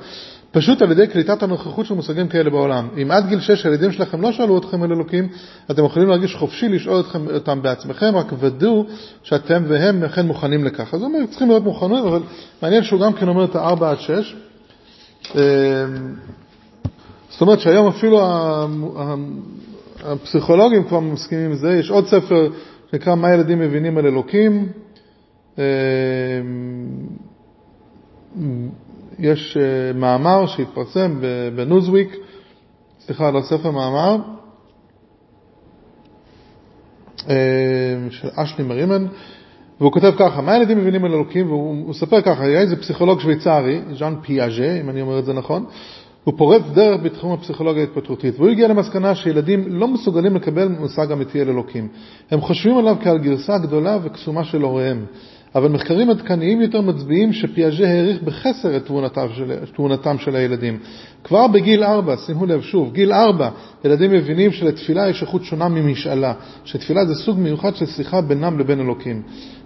פשוט 0.53 0.81
על 0.81 0.91
ידי 0.91 1.07
קליטת 1.07 1.43
הנוכחות 1.43 1.85
של 1.85 1.93
מושגים 1.93 2.27
כאלה 2.27 2.49
בעולם. 2.49 2.87
אם 3.01 3.11
עד 3.11 3.27
גיל 3.27 3.39
6 3.39 3.65
הילדים 3.65 3.91
שלכם 3.91 4.21
לא 4.21 4.31
שאלו 4.31 4.57
אתכם 4.57 4.83
על 4.83 4.91
אלוקים, 4.91 5.27
אתם 5.71 5.85
יכולים 5.85 6.07
להרגיש 6.07 6.35
חופשי 6.35 6.69
לשאול 6.69 6.99
אתכם, 6.99 7.27
אותם 7.27 7.61
בעצמכם, 7.61 8.15
רק 8.15 8.33
ודאו 8.39 8.85
שאתם 9.23 9.63
והם 9.67 10.03
אכן 10.03 10.25
מוכנים 10.25 10.65
לכך. 10.65 10.93
אז 10.93 11.01
הוא 11.01 11.09
אומר, 11.09 11.25
צריכים 11.29 11.47
להיות 11.47 11.63
מוכנים, 11.63 12.05
אבל 12.05 12.19
מעניין 12.61 12.83
שהוא 12.83 13.01
גם 13.01 13.13
כן 13.13 13.27
אומר 13.27 13.45
את 13.45 13.55
ה-4 13.55 13.85
עד 13.85 13.99
6. 13.99 14.35
אמ, 15.35 15.39
זאת 17.29 17.41
אומרת 17.41 17.59
שהיום 17.59 17.87
אפילו 17.87 18.21
הפסיכולוגים 20.03 20.83
כבר 20.83 20.99
מסכימים 20.99 21.45
עם 21.45 21.55
זה. 21.55 21.71
יש 21.71 21.89
עוד 21.89 22.07
ספר 22.07 22.47
שנקרא 22.91 23.15
מה 23.15 23.33
ילדים 23.33 23.59
מבינים 23.59 23.97
על 23.97 24.05
אלוקים. 24.05 24.67
יש 29.19 29.57
אה, 29.57 29.93
מאמר 29.99 30.45
שהתפרסם 30.45 31.21
בניוזוויק, 31.55 32.15
סליחה, 32.99 33.31
לא 33.31 33.41
ספר 33.41 33.71
מאמר, 33.71 34.17
אה, 37.29 37.35
של 38.09 38.27
אשלי 38.35 38.65
מרימן, 38.65 39.05
והוא 39.79 39.91
כותב 39.91 40.11
ככה, 40.19 40.41
מה 40.41 40.53
הילדים 40.53 40.77
מבינים 40.77 41.05
על 41.05 41.11
אלוקים? 41.11 41.47
והוא 41.47 41.89
מספר 41.89 42.21
ככה, 42.21 42.43
היה 42.43 42.59
איזה 42.59 42.75
פסיכולוג 42.75 43.19
שוויצרי, 43.19 43.81
ז'אן 43.99 44.15
פיאז'ה, 44.21 44.79
אם 44.81 44.89
אני 44.89 45.01
אומר 45.01 45.19
את 45.19 45.25
זה 45.25 45.33
נכון, 45.33 45.65
הוא 46.23 46.33
פורץ 46.37 46.61
דרך 46.73 47.01
בתחום 47.03 47.33
הפסיכולוגיה 47.33 47.83
ההתפתחותית, 47.83 48.39
והוא 48.39 48.49
הגיע 48.49 48.67
למסקנה 48.67 49.15
שילדים 49.15 49.63
לא 49.67 49.87
מסוגלים 49.87 50.35
לקבל 50.35 50.67
מושג 50.67 51.11
אמיתי 51.11 51.41
על 51.41 51.49
אלוקים. 51.49 51.87
הם 52.31 52.41
חושבים 52.41 52.77
עליו 52.77 52.95
כעל 53.03 53.17
גרסה 53.17 53.57
גדולה 53.57 53.97
וקסומה 54.03 54.43
של 54.43 54.61
הוריהם. 54.61 55.05
אבל 55.55 55.69
מחקרים 55.69 56.09
עדכניים 56.09 56.61
יותר 56.61 56.81
מצביעים 56.81 57.33
שפיאז'ה 57.33 57.87
העריך 57.87 58.23
בחסר 58.23 58.77
את 58.77 58.89
תבונתם 59.73 60.17
של 60.17 60.35
הילדים. 60.35 60.79
כבר 61.23 61.47
בגיל 61.47 61.83
ארבע, 61.83 62.17
שימו 62.17 62.45
לב 62.45 62.61
שוב, 62.61 62.93
גיל 62.93 63.13
ארבע, 63.13 63.49
ילדים 63.85 64.11
מבינים 64.11 64.51
שלתפילה 64.51 65.09
יש 65.09 65.21
איכות 65.21 65.43
שונה 65.43 65.67
ממשאלה, 65.67 66.33
שתפילה 66.65 67.05
זה 67.05 67.15
סוג 67.15 67.39
מיוחד 67.39 67.75
של 67.75 67.85
שיחה 67.85 68.21
בינם 68.21 68.59
לבין 68.59 68.79
אלוקים. 68.79 69.21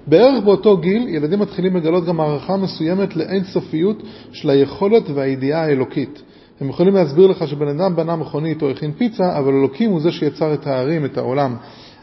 בערך 0.08 0.44
באותו 0.44 0.78
גיל, 0.78 1.08
ילדים 1.08 1.40
מתחילים 1.40 1.76
לגלות 1.76 2.06
גם 2.06 2.20
הערכה 2.20 2.58
מסוימת 2.58 3.16
לאין 3.16 3.44
סופיות 3.44 4.04
של 4.32 4.50
היכולת 4.50 5.04
והידיעה 5.14 5.64
האלוקית. 5.64 6.22
הם 6.62 6.70
יכולים 6.70 6.94
להסביר 6.94 7.28
לך 7.28 7.48
שבן 7.48 7.68
אדם 7.68 7.96
בנה 7.96 8.16
מכונית 8.16 8.62
או 8.62 8.70
הכין 8.70 8.92
פיצה, 8.92 9.38
אבל 9.38 9.54
אלוקים 9.54 9.92
הוא 9.92 10.02
זה 10.02 10.12
שיצר 10.12 10.54
את 10.54 10.68
הערים, 10.68 11.06
את 11.06 11.18
העולם. 11.18 11.56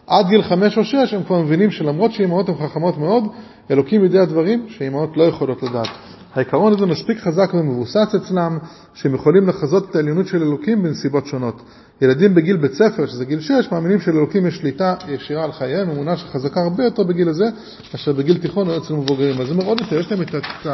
עד 0.06 0.28
גיל 0.28 0.42
חמש 0.42 0.78
או 0.78 0.84
שש 0.84 1.14
הם 1.14 1.22
כבר 1.22 1.40
מבינים 1.40 1.70
שלמרות 1.70 2.12
שאימהות 2.12 2.48
הן 2.48 2.54
חכמות 2.54 2.98
מאוד, 2.98 3.24
אלוקים 3.70 4.04
יודע 4.04 4.24
דברים 4.24 4.66
שאימהות 4.68 5.16
לא 5.16 5.22
יכולות 5.22 5.62
לדעת. 5.62 5.88
העיקרון 6.34 6.72
הזה 6.72 6.86
מספיק 6.86 7.18
חזק 7.18 7.50
ומבוסס 7.54 8.14
אצלם, 8.16 8.58
שהם 8.94 9.14
יכולים 9.14 9.48
לחזות 9.48 9.90
את 9.90 9.96
העליונות 9.96 10.26
של 10.26 10.42
אלוקים 10.42 10.82
בנסיבות 10.82 11.26
שונות. 11.26 11.62
ילדים 12.02 12.34
בגיל 12.34 12.56
בית 12.56 12.72
ספר, 12.72 13.06
שזה 13.06 13.24
גיל 13.24 13.40
6, 13.40 13.72
מאמינים 13.72 14.00
שלאלוקים 14.00 14.46
יש 14.46 14.54
שליטה 14.54 14.94
ישירה 15.08 15.44
על 15.44 15.52
חייהם, 15.52 15.90
אמונה 15.90 16.16
שחזקה 16.16 16.60
הרבה 16.60 16.84
יותר 16.84 17.02
בגיל 17.02 17.28
הזה, 17.28 17.44
מאשר 17.92 18.12
בגיל 18.12 18.38
תיכון 18.38 18.68
או 18.68 18.76
אצל 18.76 18.94
מבוגרים. 18.94 19.40
אז 19.40 19.48
זה 19.48 19.54
עוד 19.66 19.80
יותר, 19.80 20.00
יש 20.00 20.12
להם 20.12 20.22
את 20.22 20.66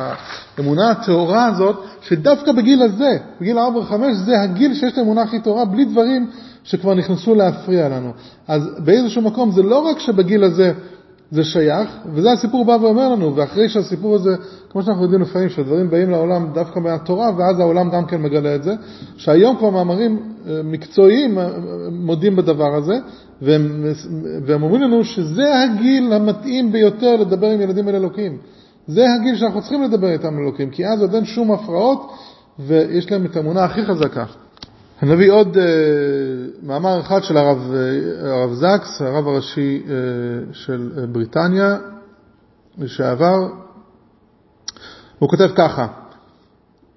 האמונה 0.58 0.90
הטהורה 0.90 1.46
הזאת, 1.46 1.84
שדווקא 2.02 2.52
בגיל 2.52 2.82
הזה, 2.82 3.18
בגיל 3.40 3.58
4 3.58 3.78
ו-5, 3.78 4.12
זה 4.12 4.40
הגיל 4.40 4.75
שיש 4.75 4.96
להם 4.96 5.06
אמונה 5.06 5.22
הכי 5.22 5.40
טהורה, 5.40 5.64
בלי 5.64 5.84
דברים 5.84 6.30
שכבר 6.71 6.95
נכנסו 6.95 7.35
להפריע 7.35 7.89
לנו. 7.89 8.12
אז 8.49 8.62
באיזשהו 8.85 9.23
מקום 9.23 9.50
זה 9.50 9.62
לא 9.62 9.79
רק 9.79 9.99
שבגיל 9.99 10.45
הזה 10.45 10.73
זה 11.31 11.45
שייך, 11.45 11.89
וזה 12.15 12.33
הסיפור 12.33 12.65
בא 12.65 12.77
ואומר 12.81 13.09
לנו, 13.09 13.37
ואחרי 13.37 13.69
שהסיפור 13.69 14.15
הזה, 14.15 14.31
כמו 14.71 14.83
שאנחנו 14.83 15.03
יודעים 15.03 15.23
לפעמים, 15.23 15.49
שהדברים 15.49 15.91
באים 15.91 16.11
לעולם 16.11 16.53
דווקא 16.55 16.79
מהתורה, 16.79 17.31
ואז 17.39 17.61
העולם 17.61 17.91
גם 17.91 18.07
כן 18.07 18.23
מגלה 18.23 18.55
את 18.55 18.62
זה, 18.62 18.75
שהיום 19.17 19.57
כבר 19.57 19.71
מאמרים 19.71 20.23
אה, 20.49 20.61
מקצועיים 20.65 21.39
אה, 21.39 21.49
מודים 21.93 22.37
בדבר 22.37 22.77
הזה, 22.77 22.95
והם, 23.43 23.85
והם 24.47 24.62
אומרים 24.62 24.83
לנו 24.83 25.05
שזה 25.05 25.62
הגיל 25.62 26.12
המתאים 26.12 26.73
ביותר 26.73 27.17
לדבר 27.17 27.47
עם 27.47 27.61
ילדים 27.61 27.89
אל 27.89 27.95
אלוקים. 27.95 28.39
זה 28.87 29.05
הגיל 29.21 29.37
שאנחנו 29.37 29.61
צריכים 29.61 29.83
לדבר 29.83 30.11
איתם 30.12 30.39
אלוקים, 30.39 30.71
כי 30.71 30.87
אז 30.87 31.03
עוד 31.03 31.15
אין 31.15 31.25
שום 31.25 31.53
הפרעות, 31.53 32.12
ויש 32.59 33.11
להם 33.11 33.25
את 33.27 33.37
האמונה 33.37 33.65
הכי 33.65 33.85
חזקה. 33.85 34.25
אני 35.02 35.12
נביא 35.14 35.33
עוד 35.33 35.57
uh, 35.57 35.61
מאמר 36.62 37.00
אחד 37.00 37.23
של 37.23 37.37
הרב, 37.37 37.59
uh, 37.73 38.26
הרב 38.26 38.52
זקס, 38.52 39.02
הרב 39.02 39.28
הראשי 39.28 39.83
uh, 39.87 39.90
של 40.52 41.07
בריטניה 41.12 41.76
לשעבר. 42.78 43.49
הוא 45.19 45.28
כותב 45.28 45.49
ככה: 45.57 45.87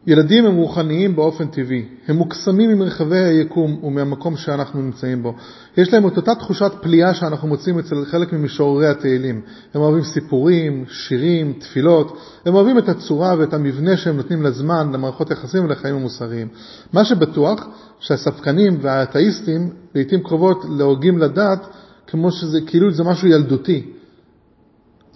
ילדים 0.08 0.46
הם 0.46 0.56
רוחניים 0.56 1.16
באופן 1.16 1.48
טבעי, 1.48 1.86
הם 2.08 2.16
מוקסמים 2.16 2.70
ממרחבי 2.70 3.18
היקום 3.18 3.84
ומהמקום 3.84 4.38
שאנחנו 4.38 4.82
נמצאים 4.82 5.24
בו. 5.24 5.36
יש 5.78 5.94
להם 5.94 6.08
את 6.08 6.18
אותה 6.18 6.36
תחושת 6.36 6.72
פליאה 6.82 7.14
שאנחנו 7.14 7.48
מוצאים 7.48 7.80
אצל 7.80 8.06
חלק 8.06 8.34
ממשוררי 8.34 8.88
התהילים. 8.88 9.42
הם 9.74 9.82
אוהבים 9.82 10.04
סיפורים, 10.04 10.86
שירים, 10.88 11.54
תפילות, 11.60 12.18
הם 12.46 12.56
אוהבים 12.56 12.78
את 12.78 12.90
הצורה 12.90 13.36
ואת 13.40 13.54
המבנה 13.54 13.98
שהם 13.98 14.18
נותנים 14.18 14.44
לזמן, 14.44 14.90
למערכות 14.94 15.32
יחסים 15.32 15.66
ולחיים 15.66 15.96
המוסריים. 15.96 16.48
מה 16.94 17.06
שבטוח, 17.06 17.68
שהספקנים 18.00 18.78
והאתאיסטים 18.82 19.70
לעיתים 19.96 20.24
קרובות 20.24 20.66
להוגים 20.78 21.18
לדת 21.18 21.68
כמו 22.08 22.32
שזה, 22.32 22.60
כאילו 22.68 22.92
זה 22.92 23.04
משהו 23.04 23.28
ילדותי. 23.28 23.84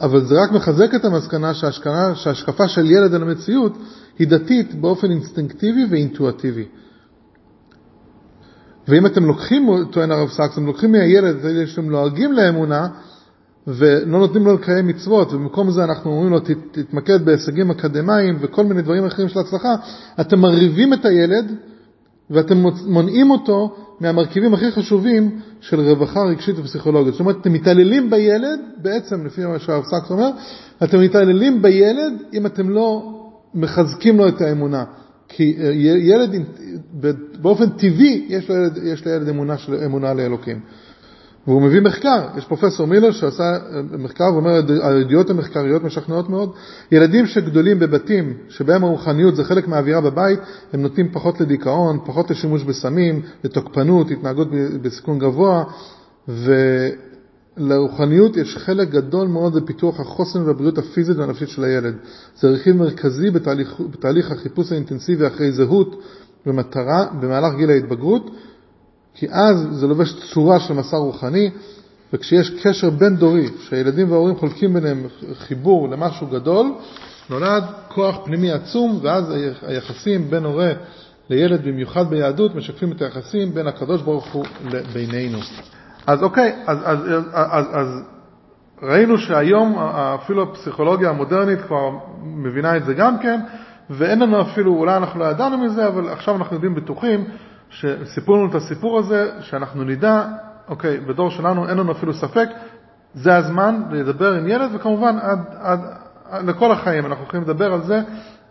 אבל 0.01 0.25
זה 0.25 0.35
רק 0.43 0.51
מחזק 0.51 0.95
את 0.95 1.05
המסקנה 1.05 1.53
שההשקפה, 1.53 2.15
שההשקפה 2.15 2.67
של 2.67 2.91
ילד 2.91 3.13
על 3.13 3.21
המציאות 3.21 3.77
היא 4.19 4.27
דתית 4.27 4.75
באופן 4.75 5.11
אינסטינקטיבי 5.11 5.85
ואינטואטיבי. 5.89 6.65
ואם 8.87 9.05
אתם 9.05 9.25
לוקחים, 9.25 9.85
טוען 9.91 10.11
הרב 10.11 10.29
סקס, 10.29 10.53
אתם 10.53 10.65
לוקחים 10.65 10.91
מהילד 10.91 11.35
את 11.35 11.45
אלה 11.45 11.67
שאתם 11.67 11.89
לועגים 11.89 12.33
לאמונה 12.33 12.87
ולא 13.67 14.19
נותנים 14.19 14.45
לו 14.45 14.53
לקיים 14.53 14.87
מצוות, 14.87 15.33
ובמקום 15.33 15.71
זה 15.71 15.83
אנחנו 15.83 16.11
אומרים 16.11 16.29
לו 16.29 16.39
תתמקד 16.71 17.25
בהישגים 17.25 17.71
אקדמיים 17.71 18.37
וכל 18.41 18.63
מיני 18.63 18.81
דברים 18.81 19.05
אחרים 19.05 19.29
של 19.29 19.39
הצלחה, 19.39 19.75
אתם 20.21 20.39
מרריבים 20.39 20.93
את 20.93 21.05
הילד 21.05 21.55
ואתם 22.29 22.63
מונעים 22.85 23.31
אותו 23.31 23.86
מהמרכיבים 23.99 24.53
הכי 24.53 24.71
חשובים 24.71 25.39
של 25.61 25.79
רווחה 25.79 26.23
רגשית 26.23 26.59
ופסיכולוגית. 26.59 27.13
זאת 27.13 27.19
אומרת, 27.19 27.35
אתם 27.41 27.53
מתעללים 27.53 28.09
בילד, 28.09 28.59
בעצם, 28.81 29.25
לפי 29.25 29.45
מה 29.45 29.59
שהרב 29.59 29.83
סקס 29.83 30.11
אומר, 30.11 30.29
אתם 30.83 31.01
מתעללים 31.01 31.61
בילד 31.61 32.13
אם 32.33 32.45
אתם 32.45 32.69
לא 32.69 33.13
מחזקים 33.53 34.17
לו 34.17 34.27
את 34.27 34.41
האמונה. 34.41 34.83
כי 35.27 35.57
אה, 35.59 35.71
ילד, 35.75 36.29
באופן 37.41 37.69
טבעי, 37.69 38.25
יש 38.29 38.49
לילד, 38.49 38.77
יש 38.83 39.05
לילד 39.05 39.29
אמונה, 39.29 39.57
של, 39.57 39.75
אמונה 39.85 40.13
לאלוקים. 40.13 40.59
והוא 41.47 41.61
מביא 41.61 41.81
מחקר, 41.81 42.27
יש 42.37 42.45
פרופסור 42.45 42.87
מילר 42.87 43.11
שעשה 43.11 43.43
אה, 43.43 43.81
מחקר 43.97 44.23
ואומר, 44.33 44.61
הידיעות 44.81 45.29
המחקריות 45.29 45.83
משכנעות 45.83 46.29
מאוד. 46.29 46.51
ילדים 46.91 47.25
שגדולים 47.25 47.79
בבתים 47.79 48.33
שבהם 48.49 48.83
הרוחניות 48.83 49.35
זה 49.35 49.43
חלק 49.43 49.67
מהאווירה 49.67 50.01
בבית, 50.01 50.39
הם 50.73 50.81
נוטים 50.81 51.11
פחות 51.11 51.41
לדיכאון, 51.41 51.99
פחות 52.05 52.31
לשימוש 52.31 52.63
בסמים, 52.63 53.21
לתוקפנות, 53.43 54.11
התנהגות 54.11 54.47
בסיכון 54.81 55.19
גבוה, 55.19 55.63
ולרוחניות 57.57 58.37
יש 58.37 58.57
חלק 58.57 58.89
גדול 58.89 59.27
מאוד 59.27 59.55
בפיתוח 59.55 59.99
החוסן 59.99 60.41
והבריאות 60.41 60.77
הפיזית 60.77 61.17
והנפשית 61.17 61.49
של 61.49 61.63
הילד. 61.63 61.95
זה 62.39 62.47
רכיב 62.49 62.75
מרכזי 62.75 63.29
בתהליך, 63.29 63.81
בתהליך 63.91 64.31
החיפוש 64.31 64.71
האינטנסיבי 64.71 65.27
אחרי 65.27 65.51
זהות 65.51 66.01
במטרה, 66.45 67.05
במהלך 67.21 67.55
גיל 67.57 67.69
ההתבגרות. 67.69 68.31
כי 69.17 69.27
אז 69.31 69.67
זה 69.71 69.87
לובש 69.87 70.13
צורה 70.33 70.59
של 70.59 70.73
מסע 70.73 70.97
רוחני, 70.97 71.49
וכשיש 72.13 72.49
קשר 72.63 72.89
בין 72.89 73.15
דורי, 73.15 73.47
שהילדים 73.59 74.11
וההורים 74.11 74.35
חולקים 74.35 74.73
ביניהם 74.73 75.03
חיבור 75.33 75.89
למשהו 75.89 76.27
גדול, 76.27 76.71
נולד 77.29 77.63
כוח 77.87 78.17
פנימי 78.25 78.51
עצום, 78.51 78.99
ואז 79.01 79.33
היחסים 79.61 80.29
בין 80.29 80.43
הורה 80.43 80.71
לילד, 81.29 81.65
במיוחד 81.65 82.09
ביהדות, 82.09 82.55
משקפים 82.55 82.91
את 82.91 83.01
היחסים 83.01 83.53
בין 83.53 83.67
הקדוש 83.67 84.01
ברוך 84.01 84.33
הוא 84.33 84.45
לבינינו. 84.71 85.39
אז 86.07 86.23
אוקיי, 86.23 86.55
אז, 86.67 86.77
אז, 86.83 86.99
אז, 86.99 87.23
אז, 87.33 87.65
אז 87.73 88.03
ראינו 88.83 89.17
שהיום 89.17 89.79
אפילו 90.15 90.43
הפסיכולוגיה 90.43 91.09
המודרנית 91.09 91.61
כבר 91.61 91.89
מבינה 92.23 92.77
את 92.77 92.85
זה 92.85 92.93
גם 92.93 93.19
כן, 93.19 93.39
ואין 93.89 94.19
לנו 94.19 94.41
אפילו, 94.41 94.73
אולי 94.73 94.97
אנחנו 94.97 95.19
לא 95.19 95.25
ידענו 95.25 95.57
מזה, 95.57 95.87
אבל 95.87 96.09
עכשיו 96.09 96.35
אנחנו 96.35 96.55
יודעים 96.55 96.75
בטוחים 96.75 97.25
שסיפרו 97.69 98.35
לנו 98.35 98.49
את 98.49 98.55
הסיפור 98.55 98.99
הזה, 98.99 99.31
שאנחנו 99.41 99.83
נדע, 99.83 100.25
אוקיי, 100.67 100.99
בדור 100.99 101.29
שלנו 101.29 101.69
אין 101.69 101.77
לנו 101.77 101.91
אפילו 101.91 102.13
ספק, 102.13 102.49
זה 103.13 103.35
הזמן 103.35 103.81
לדבר 103.91 104.33
עם 104.33 104.47
ילד, 104.47 104.69
וכמובן 104.75 105.17
עד, 105.21 105.39
עד, 105.59 105.79
עד 106.29 106.45
לכל 106.45 106.71
החיים 106.71 107.05
אנחנו 107.05 107.23
יכולים 107.23 107.43
לדבר 107.43 107.73
על 107.73 107.81
זה, 107.81 108.01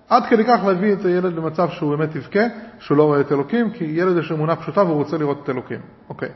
עד 0.09 0.23
כדי 0.27 0.45
כך 0.45 0.61
להביא 0.67 0.93
את 0.93 1.05
הילד 1.05 1.33
למצב 1.33 1.69
שהוא 1.71 1.97
באמת 1.97 2.17
יבכה, 2.17 2.45
שהוא 2.79 2.99
לא 2.99 3.03
רואה 3.03 3.21
את 3.21 3.33
אלוקים, 3.33 3.71
כי 3.71 3.85
ילד 3.85 4.17
יש 4.17 4.33
אמונה 4.33 4.57
פשוטה 4.57 4.83
והוא 4.83 4.97
רוצה 4.97 5.19
לראות 5.19 5.41
את 5.45 5.51
אלוקים. 5.51 5.81
אוקיי. 6.09 6.29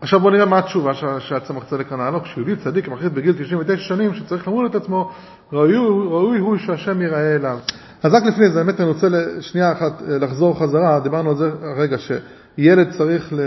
עכשיו 0.00 0.20
בואו 0.20 0.32
נראה 0.32 0.46
מה 0.46 0.58
התשובה 0.58 0.94
שהצמח 1.18 1.64
צדק 1.64 1.92
ענה 1.92 2.10
לו, 2.10 2.22
כשיהודי 2.22 2.56
צדיק 2.56 2.88
מחליט 2.88 3.12
בגיל 3.12 3.32
99 3.32 3.82
שנים 3.82 4.14
שצריך 4.14 4.48
למול 4.48 4.66
את 4.66 4.74
עצמו, 4.74 5.10
ראוי, 5.52 5.76
ראוי 6.10 6.38
הוא 6.38 6.56
שהשם 6.56 7.02
ייראה 7.02 7.34
אליו. 7.34 7.58
אז 8.04 8.14
רק 8.14 8.22
לפני 8.24 8.50
זה, 8.50 8.64
באמת 8.64 8.80
אני 8.80 8.88
רוצה 8.88 9.08
שנייה 9.40 9.72
אחת 9.72 10.02
אה, 10.02 10.18
לחזור 10.18 10.58
חזרה, 10.58 11.00
דיברנו 11.00 11.30
על 11.30 11.36
זה 11.36 11.50
הרגע, 11.62 11.96
שילד 11.98 12.90
צריך 12.90 13.32
ל... 13.32 13.40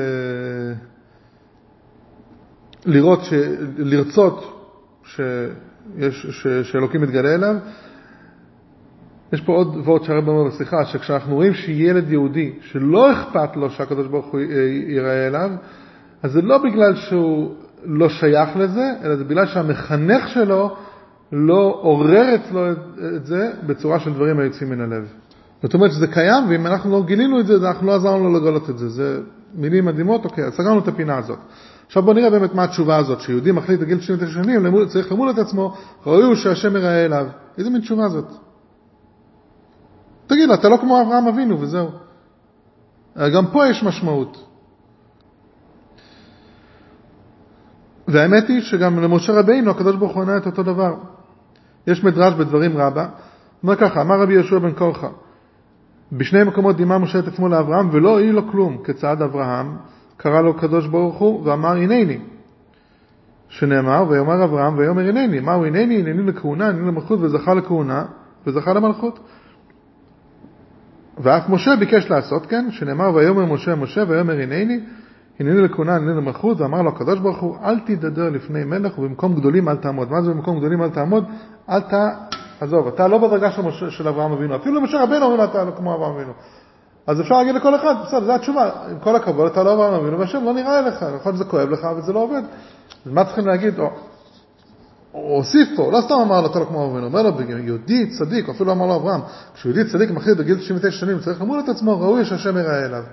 לראות, 2.85 3.23
ש... 3.23 3.33
לרצות 3.77 4.61
שיש, 5.03 6.25
ש... 6.29 6.47
שאלוקים 6.47 7.01
מתגלה 7.01 7.35
אליו. 7.35 7.55
יש 9.33 9.41
פה 9.41 9.53
עוד 9.53 9.77
ועוד 9.83 10.03
שהרב 10.03 10.27
אומר 10.27 10.43
בשיחה, 10.43 10.85
שכשאנחנו 10.85 11.35
רואים 11.35 11.53
שילד 11.53 12.11
יהודי 12.11 12.53
שלא 12.61 13.11
אכפת 13.11 13.55
לו 13.55 13.69
שהקדוש 13.69 14.07
ברוך 14.07 14.25
הוא 14.25 14.39
ייראה 14.87 15.27
אליו, 15.27 15.51
אז 16.23 16.31
זה 16.31 16.41
לא 16.41 16.57
בגלל 16.57 16.95
שהוא 16.95 17.53
לא 17.83 18.09
שייך 18.09 18.57
לזה, 18.57 18.93
אלא 19.03 19.15
זה 19.15 19.23
בגלל 19.23 19.45
שהמחנך 19.45 20.27
שלו 20.27 20.77
לא 21.31 21.79
עורר 21.81 22.35
אצלו 22.35 22.71
את 23.15 23.25
זה 23.25 23.51
בצורה 23.67 23.99
של 23.99 24.13
דברים 24.13 24.39
היוצאים 24.39 24.69
מן 24.69 24.81
הלב. 24.81 25.13
זאת 25.63 25.73
אומרת 25.73 25.91
שזה 25.91 26.07
קיים, 26.07 26.43
ואם 26.49 26.67
אנחנו 26.67 26.91
לא 26.91 27.03
גילינו 27.05 27.39
את 27.39 27.47
זה, 27.47 27.67
אנחנו 27.67 27.87
לא 27.87 27.95
עזרנו 27.95 28.29
לו 28.29 28.39
לגלות 28.39 28.69
את 28.69 28.77
זה. 28.77 28.89
זה 28.89 29.19
מילים 29.55 29.85
מדהימות, 29.85 30.25
אוקיי, 30.25 30.45
אז 30.45 30.53
סגרנו 30.53 30.79
את 30.79 30.87
הפינה 30.87 31.17
הזאת. 31.17 31.39
עכשיו 31.85 32.03
בואו 32.03 32.15
נראה 32.15 32.29
באמת 32.29 32.55
מה 32.55 32.63
התשובה 32.63 32.97
הזאת, 32.97 33.21
שיהודי 33.21 33.51
מחליט 33.51 33.79
בגיל 33.79 33.97
99 33.97 34.43
שנים, 34.43 34.85
צריך 34.87 35.11
למול 35.11 35.29
את 35.29 35.37
עצמו, 35.37 35.75
ראוי 36.05 36.23
הוא 36.23 36.35
שהשם 36.35 36.75
יראה 36.75 37.05
אליו. 37.05 37.27
איזה 37.57 37.69
מין 37.69 37.81
תשובה 37.81 38.09
זאת? 38.09 38.31
תגיד, 40.27 40.49
אתה 40.49 40.69
לא 40.69 40.77
כמו 40.77 41.01
אברהם 41.01 41.27
אבינו 41.27 41.61
וזהו. 41.61 41.89
גם 43.17 43.47
פה 43.51 43.67
יש 43.67 43.83
משמעות. 43.83 44.43
והאמת 48.07 48.47
היא 48.47 48.61
שגם 48.61 48.99
למשה 48.99 49.33
רבינו 49.33 49.71
הקדוש 49.71 49.95
ברוך 49.95 50.15
הוא 50.15 50.21
ענה 50.21 50.37
את 50.37 50.45
אותו 50.45 50.63
דבר. 50.63 50.95
יש 51.87 52.03
מדרש 52.03 52.33
בדברים 52.33 52.77
רבה, 52.77 53.07
אומר 53.63 53.75
ככה, 53.75 54.01
אמר 54.01 54.21
רבי 54.21 54.33
יהושע 54.33 54.59
בן 54.59 54.71
קורחה, 54.71 55.07
בשני 56.11 56.43
מקומות 56.43 56.75
דימה 56.75 56.97
משה 56.97 57.19
את 57.19 57.27
עצמו 57.27 57.49
לאברהם 57.49 57.89
ולא 57.91 58.09
הועיל 58.09 58.35
לו 58.35 58.51
כלום, 58.51 58.77
כצעד 58.83 59.21
אברהם, 59.21 59.75
קרא 60.17 60.41
לו 60.41 60.49
הקדוש 60.49 60.87
ברוך 60.87 61.17
הוא 61.17 61.41
ואמר 61.45 61.71
הנני, 61.71 62.19
שנאמר 63.49 64.05
ויאמר 64.09 64.43
אברהם 64.43 64.77
ויאמר 64.77 65.09
הנני, 65.09 65.39
מהו 65.39 65.65
הנני? 65.65 65.99
הנני 65.99 66.23
לכהונה, 66.23 66.67
הנני 66.67 66.87
למלכות 66.87 67.19
וזכה 67.21 67.53
לכהונה 67.53 68.05
וזכה 68.47 68.73
למלכות. 68.73 69.19
ואף 71.17 71.49
משה 71.49 71.75
ביקש 71.75 72.09
לעשות 72.09 72.45
כן, 72.45 72.71
שנאמר 72.71 73.13
ויאמר 73.13 73.45
משה 73.45 73.75
משה 73.75 74.03
ויאמר 74.07 74.33
הנני, 74.33 74.79
הנני 75.39 75.61
לכהונה, 75.61 75.95
הנני 75.95 76.17
למלכות, 76.17 76.61
ואמר 76.61 76.81
לו 76.81 76.89
הקדוש 76.89 77.19
ברוך 77.19 77.39
הוא, 77.39 77.57
אל 77.63 77.79
תדבר 77.79 78.29
לפני 78.29 78.63
מלך 78.63 78.99
ובמקום 78.99 79.35
גדולים 79.35 79.69
אל 79.69 79.75
תעמוד. 79.75 80.11
מה 80.11 80.21
זה 80.21 80.31
במקום 80.31 80.59
גדולים 80.59 80.83
אל 80.83 80.89
תעמוד? 80.89 81.25
אל 81.69 81.79
ת... 81.79 81.93
עזוב, 82.61 82.87
אתה 82.87 83.07
לא 83.07 83.17
בדרגה 83.17 83.51
של, 83.51 83.61
משה, 83.61 83.91
של 83.91 84.07
אברהם 84.07 84.31
אבינו, 84.31 84.55
אפילו 84.55 84.79
למשה 84.79 85.03
רבינו 85.03 85.25
אומרים 85.25 85.43
אתה 85.43 85.63
לא 85.63 85.71
כמו 85.71 85.95
אברהם 85.95 86.15
אבינו. 86.15 86.31
אז 87.07 87.21
אפשר 87.21 87.37
להגיד 87.37 87.55
לכל 87.55 87.75
אחד, 87.75 87.95
בסדר, 88.05 88.25
זו 88.25 88.31
התשובה, 88.35 88.69
עם 88.91 88.99
כל 88.99 89.15
הכבוד, 89.15 89.51
אתה 89.51 89.63
לא 89.63 89.73
אברהם 89.73 89.93
אבינו, 89.93 90.19
והשם 90.19 90.43
לא 90.43 90.53
נראה 90.53 90.79
יכול 90.87 91.07
להיות 91.07 91.35
שזה 91.35 91.43
כואב 91.43 91.69
לך, 91.69 91.85
אבל 91.85 92.01
זה 92.01 92.13
לא 92.13 92.19
עובד. 92.19 92.41
אז 93.05 93.11
מה 93.11 93.25
צריכים 93.25 93.47
להגיד? 93.47 93.79
או, 93.79 93.89
הוסיף 95.11 95.69
פה, 95.75 95.91
לא 95.91 96.01
סתם 96.01 96.13
אמר 96.13 96.41
לו, 96.41 96.47
אתה 96.47 96.59
לא 96.59 96.65
כמו 96.65 96.85
אברהם 96.85 97.03
אומר 97.03 97.21
לו, 97.21 97.41
יהודי 97.59 98.07
צדיק, 98.19 98.49
אפילו 98.49 98.71
אמר 98.71 98.85
לו 98.85 98.95
אברהם, 98.95 99.21
כשיהודי 99.53 99.91
צדיק 99.91 100.11
מחליט 100.11 100.37
בגיל 100.37 100.57
99 100.57 100.91
שנים, 100.91 101.19
צריך 101.19 101.41
למול 101.41 101.59
את 101.59 101.69
עצמו, 101.69 101.99
ראוי 101.99 102.25
שהשם 102.25 102.57
יראה 102.57 102.85
אליו. 102.85 103.03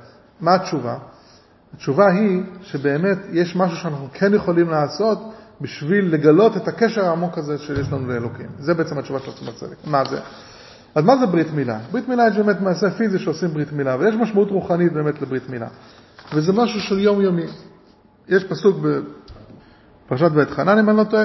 מה 0.40 0.54
התשובה? 0.54 0.96
התשובה 1.74 2.10
היא 2.10 2.42
שבאמת 2.62 3.18
יש 3.32 3.56
משהו 3.56 3.76
שאנחנו 3.76 4.08
כן 4.12 4.34
יכולים 4.34 4.70
לעשות 4.70 5.18
בשביל 5.60 6.14
לגלות 6.14 6.56
את 6.56 6.68
הקשר 6.68 7.04
העמוק 7.04 7.38
הזה 7.38 7.58
שיש 7.58 7.92
לנו 7.92 8.08
לאלוקים. 8.08 8.46
זה 8.58 8.74
בעצם 8.74 8.98
התשובה 8.98 9.18
של 9.18 9.30
עצמת 9.30 9.54
צדק. 9.54 9.76
מה 9.84 10.04
זה? 10.04 10.20
אז 10.94 11.04
מה 11.04 11.16
זה 11.16 11.26
ברית 11.26 11.52
מילה? 11.54 11.78
ברית 11.92 12.08
מילה 12.08 12.28
יש 12.28 12.36
באמת 12.36 12.60
מעשה 12.60 12.90
פיזי 12.90 13.18
שעושים 13.18 13.48
ברית 13.48 13.72
מילה, 13.72 13.96
ויש 14.00 14.14
משמעות 14.14 14.50
רוחנית 14.50 14.92
באמת 14.92 15.22
לברית 15.22 15.50
מילה. 15.50 15.68
וזה 16.34 16.52
משהו 16.52 16.80
של 16.80 16.98
יומיומי. 16.98 17.46
יש 18.28 18.44
פסוק 18.44 18.76
בפרשת 20.06 20.30
בית 20.30 20.50
חנן, 20.50 20.78
אם 20.78 20.90
אני 20.90 20.96
לא 20.96 21.04
טועה, 21.04 21.24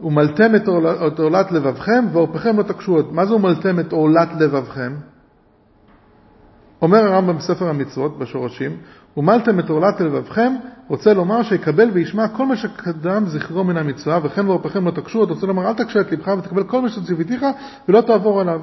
ומלתם 0.00 0.54
את 0.54 1.18
עולת 1.18 1.52
לבבכם 1.52 2.04
ועורפכם 2.12 2.58
לא 2.58 2.62
תקשו 2.62 2.94
עוד. 2.94 3.12
מה 3.12 3.26
זה 3.26 3.34
ומלתם 3.34 3.80
את 3.80 3.92
עולת 3.92 4.28
לבבכם? 4.40 4.94
אומר 6.82 6.98
הרמב"ם 6.98 7.38
בספר 7.38 7.68
המצוות, 7.68 8.18
בשורשים, 8.18 8.76
ומלתם 9.18 9.60
את 9.60 9.70
עולת 9.70 10.00
לבבכם, 10.00 10.52
רוצה 10.88 11.14
לומר 11.14 11.42
שיקבל 11.42 11.90
וישמע 11.92 12.28
כל 12.28 12.46
מה 12.46 12.56
שקדם 12.56 13.24
זכרו 13.26 13.64
מן 13.64 13.76
המצווה, 13.76 14.18
וכן 14.22 14.46
ועורפכם 14.46 14.86
לא 14.86 14.90
תקשו 14.90 15.18
עוד, 15.18 15.30
רוצה 15.30 15.46
לומר 15.46 15.68
אל 15.68 15.74
תקשה 15.74 16.00
את 16.00 16.12
לבך 16.12 16.28
ותקבל 16.38 16.64
כל 16.64 16.82
מה 16.82 16.88
שציוויתיך 16.88 17.46
ולא 17.88 18.00
תעבור 18.00 18.40
עליו. 18.40 18.60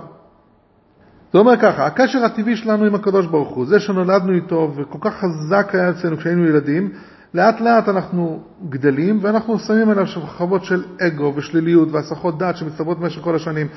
זה 1.33 1.39
אומר 1.39 1.57
ככה, 1.57 1.85
הקשר 1.85 2.25
הטבעי 2.25 2.55
שלנו 2.55 2.85
עם 2.85 2.95
הקדוש 2.95 3.25
ברוך 3.25 3.55
הוא, 3.55 3.65
זה 3.65 3.79
שנולדנו 3.79 4.33
איתו 4.33 4.71
וכל 4.75 4.97
כך 5.01 5.13
חזק 5.15 5.75
היה 5.75 5.89
אצלנו 5.89 6.17
כשהיינו 6.17 6.45
ילדים, 6.45 6.89
לאט 7.33 7.61
לאט 7.61 7.89
אנחנו 7.89 8.39
גדלים 8.69 9.19
ואנחנו 9.21 9.59
שמים 9.59 9.89
עליו 9.89 10.07
שכבות 10.07 10.63
של 10.63 10.83
אגו 11.01 11.33
ושליליות 11.35 11.91
והסחות 11.91 12.37
דעת 12.37 12.57
שמצטברות 12.57 12.99
במשך 12.99 13.21
כל 13.21 13.35
השנים. 13.35 13.67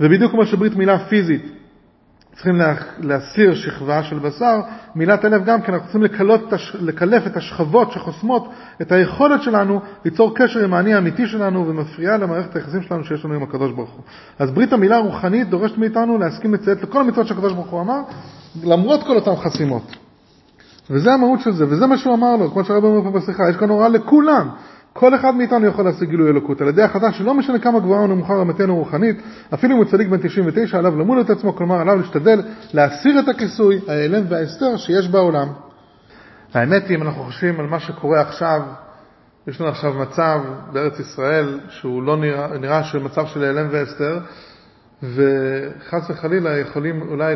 ובדיוק 0.00 0.32
כמו 0.32 0.46
שברית 0.46 0.76
מילה 0.76 0.98
פיזית 0.98 1.63
צריכים 2.34 2.60
להסיר 2.98 3.54
שכבה 3.54 4.02
של 4.02 4.18
בשר, 4.18 4.60
מילת 4.94 5.24
הלב 5.24 5.44
גם 5.44 5.62
כן, 5.62 5.72
אנחנו 5.72 5.88
צריכים 5.88 6.02
לקלות, 6.02 6.52
לקלף 6.80 7.26
את 7.26 7.36
השכבות 7.36 7.92
שחוסמות 7.92 8.48
את 8.82 8.92
היכולת 8.92 9.42
שלנו 9.42 9.80
ליצור 10.04 10.34
קשר 10.36 10.64
עם 10.64 10.74
האני 10.74 10.94
האמיתי 10.94 11.26
שלנו 11.26 11.68
ומפריעה 11.68 12.16
למערכת 12.16 12.56
היחסים 12.56 12.82
שלנו 12.82 13.04
שיש 13.04 13.24
לנו 13.24 13.34
עם 13.34 13.42
הקדוש 13.42 13.72
ברוך 13.72 13.90
הוא. 13.90 14.02
אז 14.38 14.50
ברית 14.50 14.72
המילה 14.72 14.96
הרוחנית 14.96 15.48
דורשת 15.48 15.78
מאיתנו 15.78 16.18
להסכים 16.18 16.54
לציית 16.54 16.82
לכל 16.82 17.00
המצוות 17.00 17.26
שהקדוש 17.26 17.52
ברוך 17.52 17.70
הוא 17.70 17.80
אמר, 17.80 18.00
למרות 18.64 19.02
כל 19.02 19.16
אותן 19.16 19.36
חסימות. 19.36 19.96
וזה 20.90 21.12
המהות 21.12 21.40
של 21.40 21.52
זה, 21.52 21.64
וזה 21.68 21.86
מה 21.86 21.98
שהוא 21.98 22.14
אמר 22.14 22.36
לו, 22.36 22.50
כמו 22.50 22.64
שהרב 22.64 22.84
אומר 22.84 23.10
פה 23.10 23.18
בשיחה, 23.18 23.42
יש 23.50 23.56
כאן 23.56 23.68
הוראה 23.68 23.88
לכולם. 23.88 24.48
כל 24.96 25.14
אחד 25.14 25.34
מאיתנו 25.34 25.66
יכול 25.66 25.84
להשיג 25.84 26.08
גילוי 26.08 26.30
אלוקות 26.30 26.60
על 26.60 26.68
ידי 26.68 26.82
החלטה 26.82 27.12
שלא 27.12 27.34
משנה 27.34 27.58
כמה 27.58 27.80
גבוהה 27.80 28.02
או 28.02 28.06
נמוכה 28.06 28.34
רמתנו 28.34 28.76
רוחנית, 28.76 29.16
אפילו 29.54 29.74
אם 29.74 29.78
הוא 29.78 29.86
צדיק 29.90 30.08
בן 30.08 30.18
99, 30.28 30.78
עליו 30.78 30.98
למול 30.98 31.20
את 31.20 31.30
עצמו, 31.30 31.56
כלומר 31.56 31.80
עליו 31.80 31.96
להשתדל 31.96 32.42
להסיר 32.74 33.20
את 33.20 33.28
הכיסוי, 33.28 33.80
ההיעלם 33.88 34.24
וההסתר 34.28 34.76
שיש 34.76 35.08
בעולם. 35.08 35.48
האמת 36.54 36.88
היא, 36.88 36.96
אם 36.96 37.02
אנחנו 37.02 37.22
חושבים 37.22 37.60
על 37.60 37.66
מה 37.66 37.80
שקורה 37.80 38.20
עכשיו, 38.20 38.62
יש 39.46 39.60
לנו 39.60 39.70
עכשיו 39.70 39.92
מצב 39.94 40.40
בארץ 40.72 41.00
ישראל 41.00 41.60
שהוא 41.68 42.02
לא 42.02 42.16
נראה, 42.16 42.58
נראה 42.58 42.84
של 42.84 42.98
מצב 42.98 43.26
של 43.26 43.44
העלם 43.44 43.68
והסתר, 43.70 44.18
וחס 45.02 46.10
וחלילה 46.10 46.58
יכולים 46.58 47.02
אולי 47.02 47.34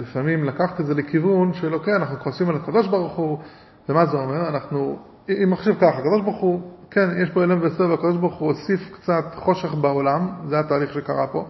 לפעמים 0.00 0.44
לקחת 0.44 0.80
את 0.80 0.86
זה 0.86 0.94
לכיוון 0.94 1.52
של 1.52 1.74
אוקיי, 1.74 1.96
אנחנו 1.96 2.16
כועסים 2.20 2.48
על 2.48 2.56
הקדוש 2.56 2.86
ברוך 2.86 3.16
הוא, 3.16 3.38
ומה 3.88 4.06
זה 4.06 4.16
אומר? 4.16 4.48
אנחנו, 4.48 4.98
אם 5.28 5.50
נחשב 5.50 5.74
ככה, 5.74 5.98
הקדוש 5.98 6.22
ברוך 6.24 6.40
הוא, 6.40 6.77
כן, 6.90 7.08
יש 7.22 7.30
פה 7.30 7.44
אלם 7.44 7.58
וסר, 7.62 7.90
והקדוש 7.90 8.16
ברוך 8.16 8.34
הוא 8.34 8.48
הוסיף 8.48 8.80
קצת 8.92 9.24
חושך 9.34 9.74
בעולם, 9.74 10.28
זה 10.48 10.58
התהליך 10.58 10.92
שקרה 10.92 11.26
פה. 11.26 11.46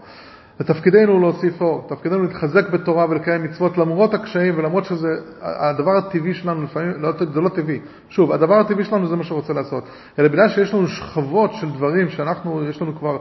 ותפקידנו 0.61 1.13
הוא 1.13 1.21
להוסיף 1.21 1.61
אור, 1.61 1.87
תפקידנו 1.89 2.23
להתחזק 2.23 2.71
בתורה 2.71 3.07
ולקיים 3.11 3.43
מצוות 3.43 3.79
למרות 3.79 4.15
הקשיים 4.15 4.59
ולמרות 4.59 4.85
שזה 4.85 5.09
הדבר 5.43 5.97
הטבעי 5.97 6.35
שלנו, 6.35 6.63
לפעמים, 6.63 6.91
לא, 6.97 7.13
זה 7.35 7.41
לא 7.41 7.49
טבעי, 7.49 7.81
שוב, 8.09 8.33
הדבר 8.33 8.55
הטבעי 8.55 8.85
שלנו 8.85 9.07
זה 9.07 9.17
מה 9.17 9.25
שרוצה 9.25 9.53
לעשות, 9.53 9.85
אלא 10.19 10.29
בגלל 10.29 10.49
שיש 10.49 10.75
לנו 10.75 10.89
שכבות 10.89 11.53
של 11.53 11.71
דברים 11.71 12.09
שאנחנו, 12.09 12.65
יש 12.65 12.83
לנו 12.83 12.99
כבר 12.99 13.19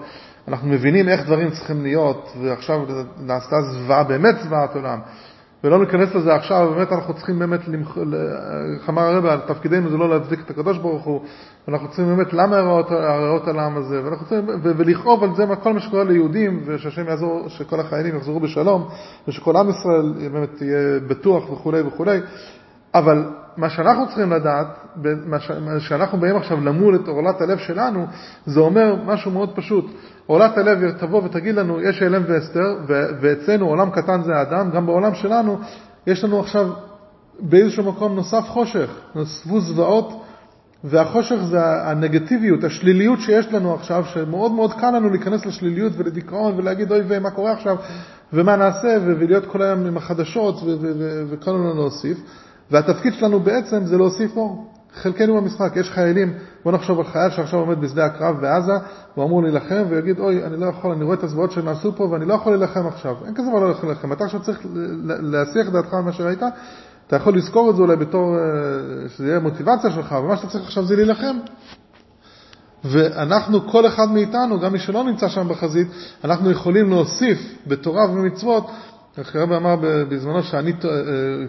אנחנו 0.47 0.67
מבינים 0.67 1.09
איך 1.09 1.25
דברים 1.25 1.49
צריכים 1.49 1.83
להיות, 1.83 2.33
ועכשיו 2.41 2.85
נעשתה 3.19 3.61
זוועה, 3.61 4.03
באמת 4.03 4.35
זוועת 4.43 4.75
עולם. 4.75 4.99
ולא 5.63 5.79
ניכנס 5.79 6.15
לזה 6.15 6.35
עכשיו, 6.35 6.71
באמת 6.75 6.91
אנחנו 6.91 7.13
צריכים 7.13 7.39
באמת, 7.39 7.59
איך 8.79 8.89
אמר 8.89 9.01
הרבה, 9.01 9.37
תפקידנו 9.37 9.89
זה 9.89 9.97
לא 9.97 10.09
להצדיק 10.09 10.39
את 10.45 10.49
הקדוש 10.49 10.77
ברוך 10.77 11.03
הוא, 11.03 11.21
ואנחנו 11.67 11.87
צריכים 11.87 12.15
באמת, 12.15 12.33
למה 12.33 12.57
הרעות 12.89 13.47
על 13.47 13.59
העם 13.59 13.77
הזה, 13.77 14.03
ואנחנו 14.03 14.25
צריכים, 14.25 14.47
ולכאוב 14.63 15.23
על 15.23 15.35
זה 15.35 15.45
כל 15.63 15.73
מה 15.73 15.79
שקורה 15.79 16.03
ליהודים, 16.03 16.61
ושהשם 16.65 17.07
יעזור, 17.07 17.49
שכל 17.49 17.79
החיילים 17.79 18.15
יחזרו 18.15 18.39
בשלום, 18.39 18.87
ושכל 19.27 19.57
עם 19.57 19.69
ישראל 19.69 20.13
באמת 20.31 20.61
יהיה 20.61 20.99
בטוח 21.07 21.51
וכולי 21.51 21.81
וכולי, 21.81 22.19
אבל 22.93 23.25
מה 23.57 23.69
שאנחנו 23.69 24.05
צריכים 24.07 24.31
לדעת, 24.31 24.67
מה 25.25 25.39
שאנחנו 25.79 26.17
באים 26.17 26.35
עכשיו 26.35 26.65
למול 26.65 26.95
את 26.95 27.07
עורלת 27.07 27.41
הלב 27.41 27.57
שלנו, 27.57 28.05
זה 28.45 28.59
אומר 28.59 28.95
משהו 29.05 29.31
מאוד 29.31 29.55
פשוט. 29.55 29.85
עורלת 30.25 30.57
הלב 30.57 30.91
תבוא 30.91 31.21
ותגיד 31.23 31.55
לנו, 31.55 31.81
יש 31.81 32.01
הלם 32.01 32.23
והסתר, 32.27 32.77
ואצלנו 33.21 33.67
עולם 33.67 33.89
קטן 33.89 34.21
זה 34.23 34.35
האדם, 34.35 34.71
גם 34.71 34.85
בעולם 34.85 35.15
שלנו 35.15 35.59
יש 36.07 36.23
לנו 36.23 36.39
עכשיו 36.39 36.69
באיזשהו 37.39 37.83
מקום 37.83 38.15
נוסף 38.15 38.43
חושך, 38.47 38.89
נוספו 39.15 39.59
זוועות, 39.59 40.23
והחושך 40.83 41.35
זה 41.49 41.59
הנגטיביות, 41.63 42.63
השליליות 42.63 43.19
שיש 43.19 43.53
לנו 43.53 43.73
עכשיו, 43.73 44.05
שמאוד 44.05 44.51
מאוד 44.51 44.73
קל 44.73 44.91
לנו 44.91 45.09
להיכנס 45.09 45.45
לשליליות 45.45 45.93
ולדיכאון 45.97 46.53
ולהגיד 46.57 46.91
אוי 46.91 47.01
ומה 47.07 47.31
קורה 47.31 47.51
עכשיו 47.51 47.75
ומה 48.33 48.55
נעשה 48.55 48.97
ולהיות 49.05 49.45
כל 49.45 49.61
היום 49.61 49.85
עם 49.85 49.97
החדשות 49.97 50.55
וכל 51.29 51.51
הזמן 51.51 51.75
להוסיף. 51.75 52.17
והתפקיד 52.71 53.13
שלנו 53.13 53.39
בעצם 53.39 53.85
זה 53.85 53.97
להוסיף 53.97 54.37
אור. 54.37 54.67
חלקנו 54.93 55.41
במשחק, 55.41 55.71
יש 55.75 55.89
חיילים, 55.89 56.33
בוא 56.63 56.71
נחשוב 56.71 56.99
על 56.99 57.05
חייל 57.05 57.29
שעכשיו 57.29 57.59
עומד 57.59 57.81
בשדה 57.81 58.05
הקרב 58.05 58.41
בעזה, 58.41 58.73
הוא 59.15 59.25
אמור 59.25 59.43
להילחם 59.43 59.83
ויגיד, 59.89 60.19
אוי, 60.19 60.45
אני 60.45 60.59
לא 60.59 60.65
יכול, 60.65 60.91
אני 60.91 61.03
רואה 61.03 61.15
את 61.15 61.23
הזוועות 61.23 61.51
שנעשו 61.51 61.95
פה 61.95 62.03
ואני 62.03 62.25
לא 62.25 62.33
יכול 62.33 62.51
להילחם 62.51 62.87
עכשיו. 62.87 63.15
אין 63.25 63.33
כזה 63.35 63.49
דבר 63.49 63.59
לא 63.59 63.71
יכול 63.71 63.89
להילחם. 63.89 64.11
אתה 64.11 64.23
עכשיו 64.23 64.41
צריך 64.41 64.59
להסיח 65.05 65.69
דעתך 65.69 65.93
ממה 65.93 66.11
שראית, 66.11 66.39
אתה 67.07 67.15
יכול 67.15 67.37
לזכור 67.37 67.69
את 67.69 67.75
זה 67.75 67.81
אולי 67.81 67.95
בתור, 67.95 68.37
אה, 68.37 69.09
שזה 69.09 69.27
יהיה 69.27 69.39
מוטיבציה 69.39 69.91
שלך, 69.91 70.15
ומה 70.23 70.37
שאתה 70.37 70.47
צריך 70.47 70.63
עכשיו 70.63 70.85
זה 70.85 70.95
להילחם. 70.95 71.37
ואנחנו, 72.83 73.67
כל 73.71 73.87
אחד 73.87 74.11
מאיתנו, 74.11 74.59
גם 74.59 74.73
מי 74.73 74.79
שלא 74.79 75.03
נמצא 75.03 75.27
שם 75.27 75.47
בחזית, 75.47 75.87
אנחנו 76.23 76.51
יכולים 76.51 76.89
להוסיף 76.89 77.37
בתורה 77.67 78.11
ובמצוות 78.11 78.71
איך 79.17 79.35
הרב 79.35 79.51
אמר 79.51 79.75
בזמנו 79.81 80.43
שאני 80.43 80.71
אה, 80.71 80.77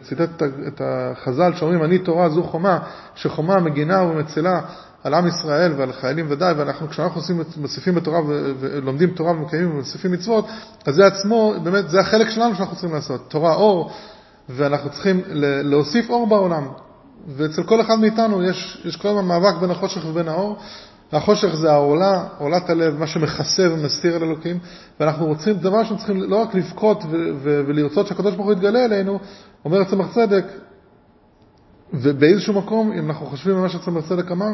ציטט 0.02 0.42
את 0.66 0.80
החז"ל 0.84 1.52
שאומרים 1.54 1.84
אני 1.84 1.98
תורה 1.98 2.28
זו 2.28 2.42
חומה, 2.42 2.78
שחומה 3.14 3.60
מגינה 3.60 4.02
ומצלה 4.02 4.60
על 5.04 5.14
עם 5.14 5.26
ישראל 5.26 5.72
ועל 5.76 5.92
חיילים 5.92 6.26
ודאי, 6.28 6.52
ואנחנו 6.52 6.88
כשאנחנו 6.88 7.20
עושים, 7.20 7.42
מוסיפים 7.56 7.94
בתורה 7.94 8.20
ולומדים 8.60 9.10
תורה 9.10 9.32
ומקיימים 9.32 9.70
ומוסיפים 9.70 10.12
מצוות, 10.12 10.46
אז 10.86 10.94
זה 10.94 11.06
עצמו, 11.06 11.54
באמת, 11.62 11.90
זה 11.90 12.00
החלק 12.00 12.30
שלנו 12.30 12.54
שאנחנו 12.54 12.76
צריכים 12.76 12.94
לעשות, 12.94 13.30
תורה 13.30 13.54
אור, 13.54 13.92
ואנחנו 14.48 14.90
צריכים 14.90 15.22
להוסיף 15.62 16.10
אור 16.10 16.26
בעולם. 16.26 16.68
ואצל 17.36 17.62
כל 17.62 17.80
אחד 17.80 17.98
מאיתנו 17.98 18.42
יש, 18.42 18.82
יש 18.84 18.96
כל 18.96 19.08
הזמן 19.08 19.24
מאבק 19.24 19.60
בין 19.60 19.70
החושך 19.70 20.04
ובין 20.06 20.28
האור, 20.28 20.56
החושך 21.12 21.54
זה 21.54 21.72
העולה, 21.72 22.24
עולת 22.38 22.70
הלב, 22.70 22.98
מה 22.98 23.06
שמכסה 23.06 23.72
ומסתיר 23.72 24.16
על 24.16 24.22
אלוקים, 24.22 24.58
ואנחנו 25.00 25.26
רוצים, 25.26 25.54
דבר 25.54 25.78
שאנחנו 25.84 25.96
צריכים 25.96 26.22
לא 26.22 26.36
רק 26.36 26.54
לבכות 26.54 27.04
ולרצות 27.42 28.06
שהקדוש 28.06 28.34
ברוך 28.34 28.46
הוא 28.46 28.52
יתגלה 28.52 28.84
אלינו, 28.84 29.18
אומר 29.64 29.84
צמח 29.84 30.14
צדק, 30.14 30.44
ובאיזשהו 31.92 32.54
מקום, 32.54 32.92
אם 32.92 33.06
אנחנו 33.06 33.26
חושבים 33.26 33.56
על 33.56 33.62
מה 33.62 33.68
שצמח 33.68 34.08
צדק 34.08 34.30
אמר, 34.30 34.50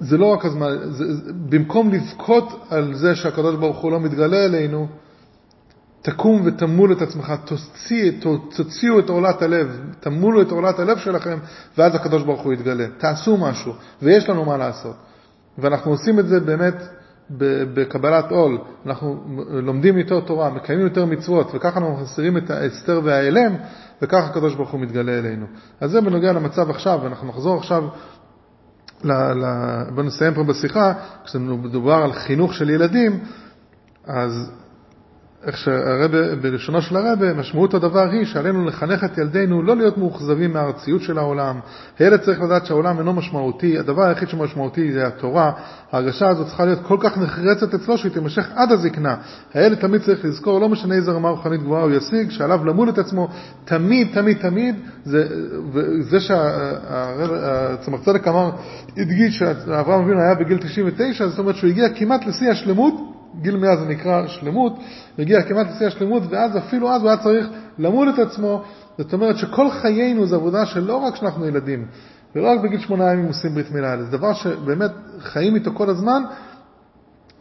זה 0.00 0.18
לא 0.18 0.26
רק 0.26 0.44
הזמן, 0.44 0.76
זה, 0.90 1.04
במקום 1.48 1.90
לבכות 1.90 2.66
על 2.70 2.94
זה 2.94 3.16
שהקדוש 3.16 3.56
ברוך 3.56 3.78
הוא 3.78 3.92
לא 3.92 4.00
מתגלה 4.00 4.44
אלינו, 4.44 4.86
תקום 6.04 6.42
ותמול 6.44 6.92
את 6.92 7.02
עצמך, 7.02 7.32
תוציא, 7.44 8.12
תוציאו 8.56 8.98
את 8.98 9.08
עולת 9.08 9.42
הלב, 9.42 9.80
תמולו 10.00 10.42
את 10.42 10.50
עולת 10.50 10.78
הלב 10.78 10.98
שלכם, 10.98 11.38
ואז 11.78 11.94
הקדוש 11.94 12.22
ברוך 12.22 12.40
הוא 12.40 12.52
יתגלה. 12.52 12.86
תעשו 12.98 13.36
משהו, 13.36 13.72
ויש 14.02 14.28
לנו 14.28 14.44
מה 14.44 14.56
לעשות. 14.56 14.96
ואנחנו 15.58 15.90
עושים 15.90 16.18
את 16.18 16.26
זה 16.26 16.40
באמת 16.40 16.82
בקבלת 17.74 18.30
עול. 18.30 18.58
אנחנו 18.86 19.24
לומדים 19.48 19.98
יותר 19.98 20.20
תורה, 20.20 20.50
מקיימים 20.50 20.86
יותר 20.86 21.04
מצוות, 21.04 21.50
וככה 21.54 21.78
אנחנו 21.78 21.96
מסירים 22.02 22.36
את 22.36 22.50
ההסתר 22.50 23.00
וההיעלם, 23.04 23.54
וככה 24.02 24.26
הקדוש 24.26 24.54
ברוך 24.54 24.70
הוא 24.70 24.80
מתגלה 24.80 25.18
אלינו. 25.18 25.46
אז 25.80 25.90
זה 25.90 26.00
בנוגע 26.00 26.32
למצב 26.32 26.70
עכשיו, 26.70 27.00
ואנחנו 27.02 27.28
נחזור 27.28 27.58
עכשיו, 27.58 27.84
ל, 29.04 29.12
ל, 29.12 29.44
בואו 29.94 30.06
נסיים 30.06 30.34
פה 30.34 30.44
בשיחה, 30.44 30.92
כשמדובר 31.24 31.94
על 31.94 32.12
חינוך 32.12 32.54
של 32.54 32.70
ילדים, 32.70 33.20
אז 34.06 34.50
איך 35.46 35.56
שהרבה, 35.56 36.34
בלשונו 36.34 36.82
של 36.82 36.96
הרבה, 36.96 37.34
משמעות 37.34 37.74
הדבר 37.74 38.10
היא 38.10 38.24
שעלינו 38.24 38.64
לחנך 38.64 39.04
את 39.04 39.18
ילדינו 39.18 39.62
לא 39.62 39.76
להיות 39.76 39.98
מאוכזבים 39.98 40.52
מהארציות 40.52 41.02
של 41.02 41.18
העולם. 41.18 41.60
הילד 41.98 42.20
צריך 42.20 42.40
לדעת 42.40 42.66
שהעולם 42.66 42.98
אינו 42.98 43.12
משמעותי, 43.12 43.78
הדבר 43.78 44.02
היחיד 44.02 44.28
שמשמעותי 44.28 44.92
זה 44.92 45.06
התורה. 45.06 45.52
ההרגשה 45.92 46.28
הזאת 46.28 46.46
צריכה 46.46 46.64
להיות 46.64 46.78
כל 46.82 46.96
כך 47.00 47.18
נחרצת 47.18 47.74
אצלו 47.74 47.98
שהיא 47.98 48.12
תימשך 48.12 48.48
עד 48.54 48.72
הזקנה. 48.72 49.16
הילד 49.54 49.78
תמיד 49.78 50.00
צריך 50.00 50.24
לזכור, 50.24 50.60
לא 50.60 50.68
משנה 50.68 50.94
איזה 50.94 51.12
רמה 51.12 51.28
רוחנית 51.28 51.62
גבוהה 51.62 51.82
הוא 51.82 51.90
ישיג, 51.90 52.30
שעליו 52.30 52.64
למול 52.64 52.88
את 52.88 52.98
עצמו 52.98 53.28
תמיד, 53.64 54.08
תמיד, 54.14 54.38
תמיד, 54.38 54.74
זה, 55.04 55.26
זה 56.00 56.20
שהצמח 56.20 58.00
צדק 58.04 58.28
אמר, 58.28 58.50
הדגיש 58.96 59.38
שאברהם 59.38 60.02
אבינו 60.02 60.20
היה 60.20 60.34
בגיל 60.34 60.58
99, 60.58 61.28
זאת 61.28 61.38
אומרת 61.38 61.56
שהוא 61.56 61.70
הגיע 61.70 61.88
כמעט 61.88 62.26
לשיא 62.26 62.50
השלמות, 62.50 63.13
גיל 63.40 63.56
100 63.56 63.76
זה 63.76 63.84
נקרא 63.84 64.26
שלמות, 64.26 64.72
הגיע 65.18 65.42
כמעט 65.42 65.66
לשיא 65.66 65.86
השלמות, 65.86 66.22
ואז 66.30 66.56
אפילו 66.56 66.90
אז 66.90 67.02
הוא 67.02 67.10
היה 67.10 67.18
צריך 67.18 67.46
למול 67.78 68.10
את 68.10 68.18
עצמו. 68.18 68.62
זאת 68.98 69.12
אומרת 69.12 69.36
שכל 69.36 69.70
חיינו 69.70 70.26
זה 70.26 70.36
עבודה 70.36 70.66
שלא 70.66 70.96
רק 70.96 71.16
שאנחנו 71.16 71.46
ילדים, 71.46 71.86
ולא 72.36 72.48
רק 72.48 72.60
בגיל 72.60 72.80
שמונה 72.80 73.12
ימים 73.12 73.26
עושים 73.26 73.54
ברית 73.54 73.70
מילה, 73.70 74.02
זה 74.02 74.16
דבר 74.16 74.32
שבאמת 74.32 74.90
חיים 75.20 75.54
איתו 75.54 75.70
כל 75.74 75.90
הזמן, 75.90 76.22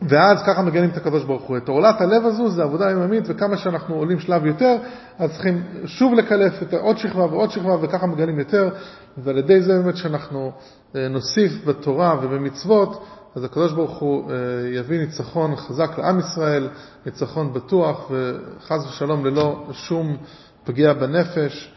ואז 0.09 0.43
ככה 0.45 0.61
מגנים 0.61 0.89
את 0.89 0.97
הקדוש 0.97 1.23
ברוך 1.23 1.43
הוא. 1.43 1.57
את 1.57 1.69
עורלת 1.69 2.01
הלב 2.01 2.25
הזו 2.25 2.49
זה 2.49 2.63
עבודה 2.63 2.91
יממית, 2.91 3.23
וכמה 3.27 3.57
שאנחנו 3.57 3.95
עולים 3.95 4.19
שלב 4.19 4.45
יותר, 4.45 4.75
אז 5.19 5.31
צריכים 5.31 5.63
שוב 5.85 6.13
לקלף 6.13 6.63
את 6.63 6.73
עוד 6.73 6.97
שכבה 6.97 7.25
ועוד 7.25 7.51
שכבה, 7.51 7.75
וככה 7.81 8.07
מגנים 8.07 8.39
יותר, 8.39 8.69
ועל 9.17 9.37
ידי 9.37 9.61
זה 9.61 9.81
באמת 9.81 9.97
שאנחנו 9.97 10.51
אה, 10.95 11.07
נוסיף 11.07 11.51
בתורה 11.65 12.15
ובמצוות, 12.21 13.05
אז 13.35 13.43
הקדוש 13.43 13.71
ברוך 13.71 13.97
הוא 13.97 14.31
אה, 14.31 14.35
יביא 14.73 14.99
ניצחון 14.99 15.55
חזק 15.55 15.97
לעם 15.97 16.19
ישראל, 16.19 16.69
ניצחון 17.05 17.53
בטוח, 17.53 18.11
וחס 18.11 18.85
ושלום 18.87 19.25
ללא 19.25 19.67
שום 19.71 20.17
פגיעה 20.63 20.93
בנפש, 20.93 21.73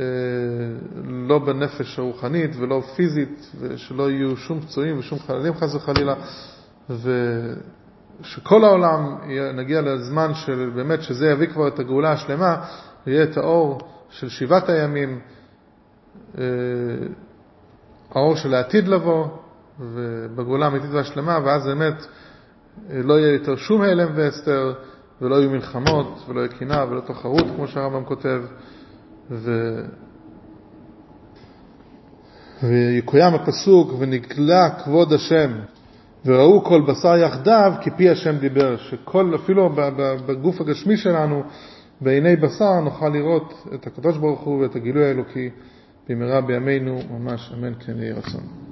אה, 0.00 0.04
לא 1.04 1.38
בנפש 1.38 1.98
הרוחנית 1.98 2.50
ולא 2.56 2.82
פיזית, 2.96 3.50
ושלא 3.60 4.10
יהיו 4.10 4.36
שום 4.36 4.60
פצועים 4.60 4.98
ושום 4.98 5.18
חללים 5.18 5.54
חס 5.54 5.74
וחלילה, 5.74 6.14
ושכל 6.90 8.64
העולם 8.64 9.16
נגיע 9.54 9.80
לזמן 9.80 10.34
של 10.34 10.70
באמת 10.74 11.02
שזה 11.02 11.26
יביא 11.26 11.46
כבר 11.46 11.68
את 11.68 11.78
הגאולה 11.78 12.12
השלמה, 12.12 12.64
ויהיה 13.06 13.24
את 13.24 13.36
האור 13.36 13.80
של 14.10 14.28
שבעת 14.28 14.68
הימים, 14.68 15.20
אה, 16.38 16.44
האור 18.10 18.36
של 18.36 18.54
העתיד 18.54 18.88
לבוא, 18.88 19.26
ובגאולה 19.80 20.66
האמיתית 20.66 20.90
והשלמה, 20.92 21.38
ואז 21.44 21.66
באמת 21.66 22.06
אה, 22.90 23.02
לא 23.02 23.18
יהיה 23.18 23.32
יותר 23.32 23.56
שום 23.56 23.82
הלם 23.82 24.08
והסתר, 24.14 24.72
ולא 25.22 25.36
יהיו 25.36 25.50
מלחמות, 25.50 26.24
ולא 26.28 26.40
יהיה 26.40 26.48
קנאה, 26.48 26.84
ולא 26.90 27.00
תחרות, 27.00 27.44
כמו 27.56 27.68
שהרמב"ם 27.68 28.04
כותב, 28.04 28.42
ו... 29.30 29.74
ויקוים 32.62 33.34
הפסוק, 33.34 33.92
ונגלה 33.98 34.70
כבוד 34.84 35.12
השם, 35.12 35.50
וראו 36.24 36.64
כל 36.64 36.82
בשר 36.88 37.16
יחדיו, 37.16 37.72
כי 37.80 37.90
פי 37.96 38.10
השם 38.10 38.38
דיבר, 38.38 38.76
שכל, 38.76 39.34
אפילו 39.34 39.70
בגוף 40.26 40.60
הגשמי 40.60 40.96
שלנו, 40.96 41.42
בעיני 42.00 42.36
בשר 42.36 42.80
נוכל 42.80 43.08
לראות 43.08 43.66
את 43.74 43.86
הקדוש 43.86 44.18
ברוך 44.18 44.40
הוא 44.40 44.62
ואת 44.62 44.76
הגילוי 44.76 45.04
האלוקי 45.04 45.50
במהרה 46.08 46.40
בימינו 46.40 47.00
ממש, 47.10 47.52
אמן 47.54 47.72
כן 47.80 47.98
יהי 47.98 48.12
רצון. 48.12 48.69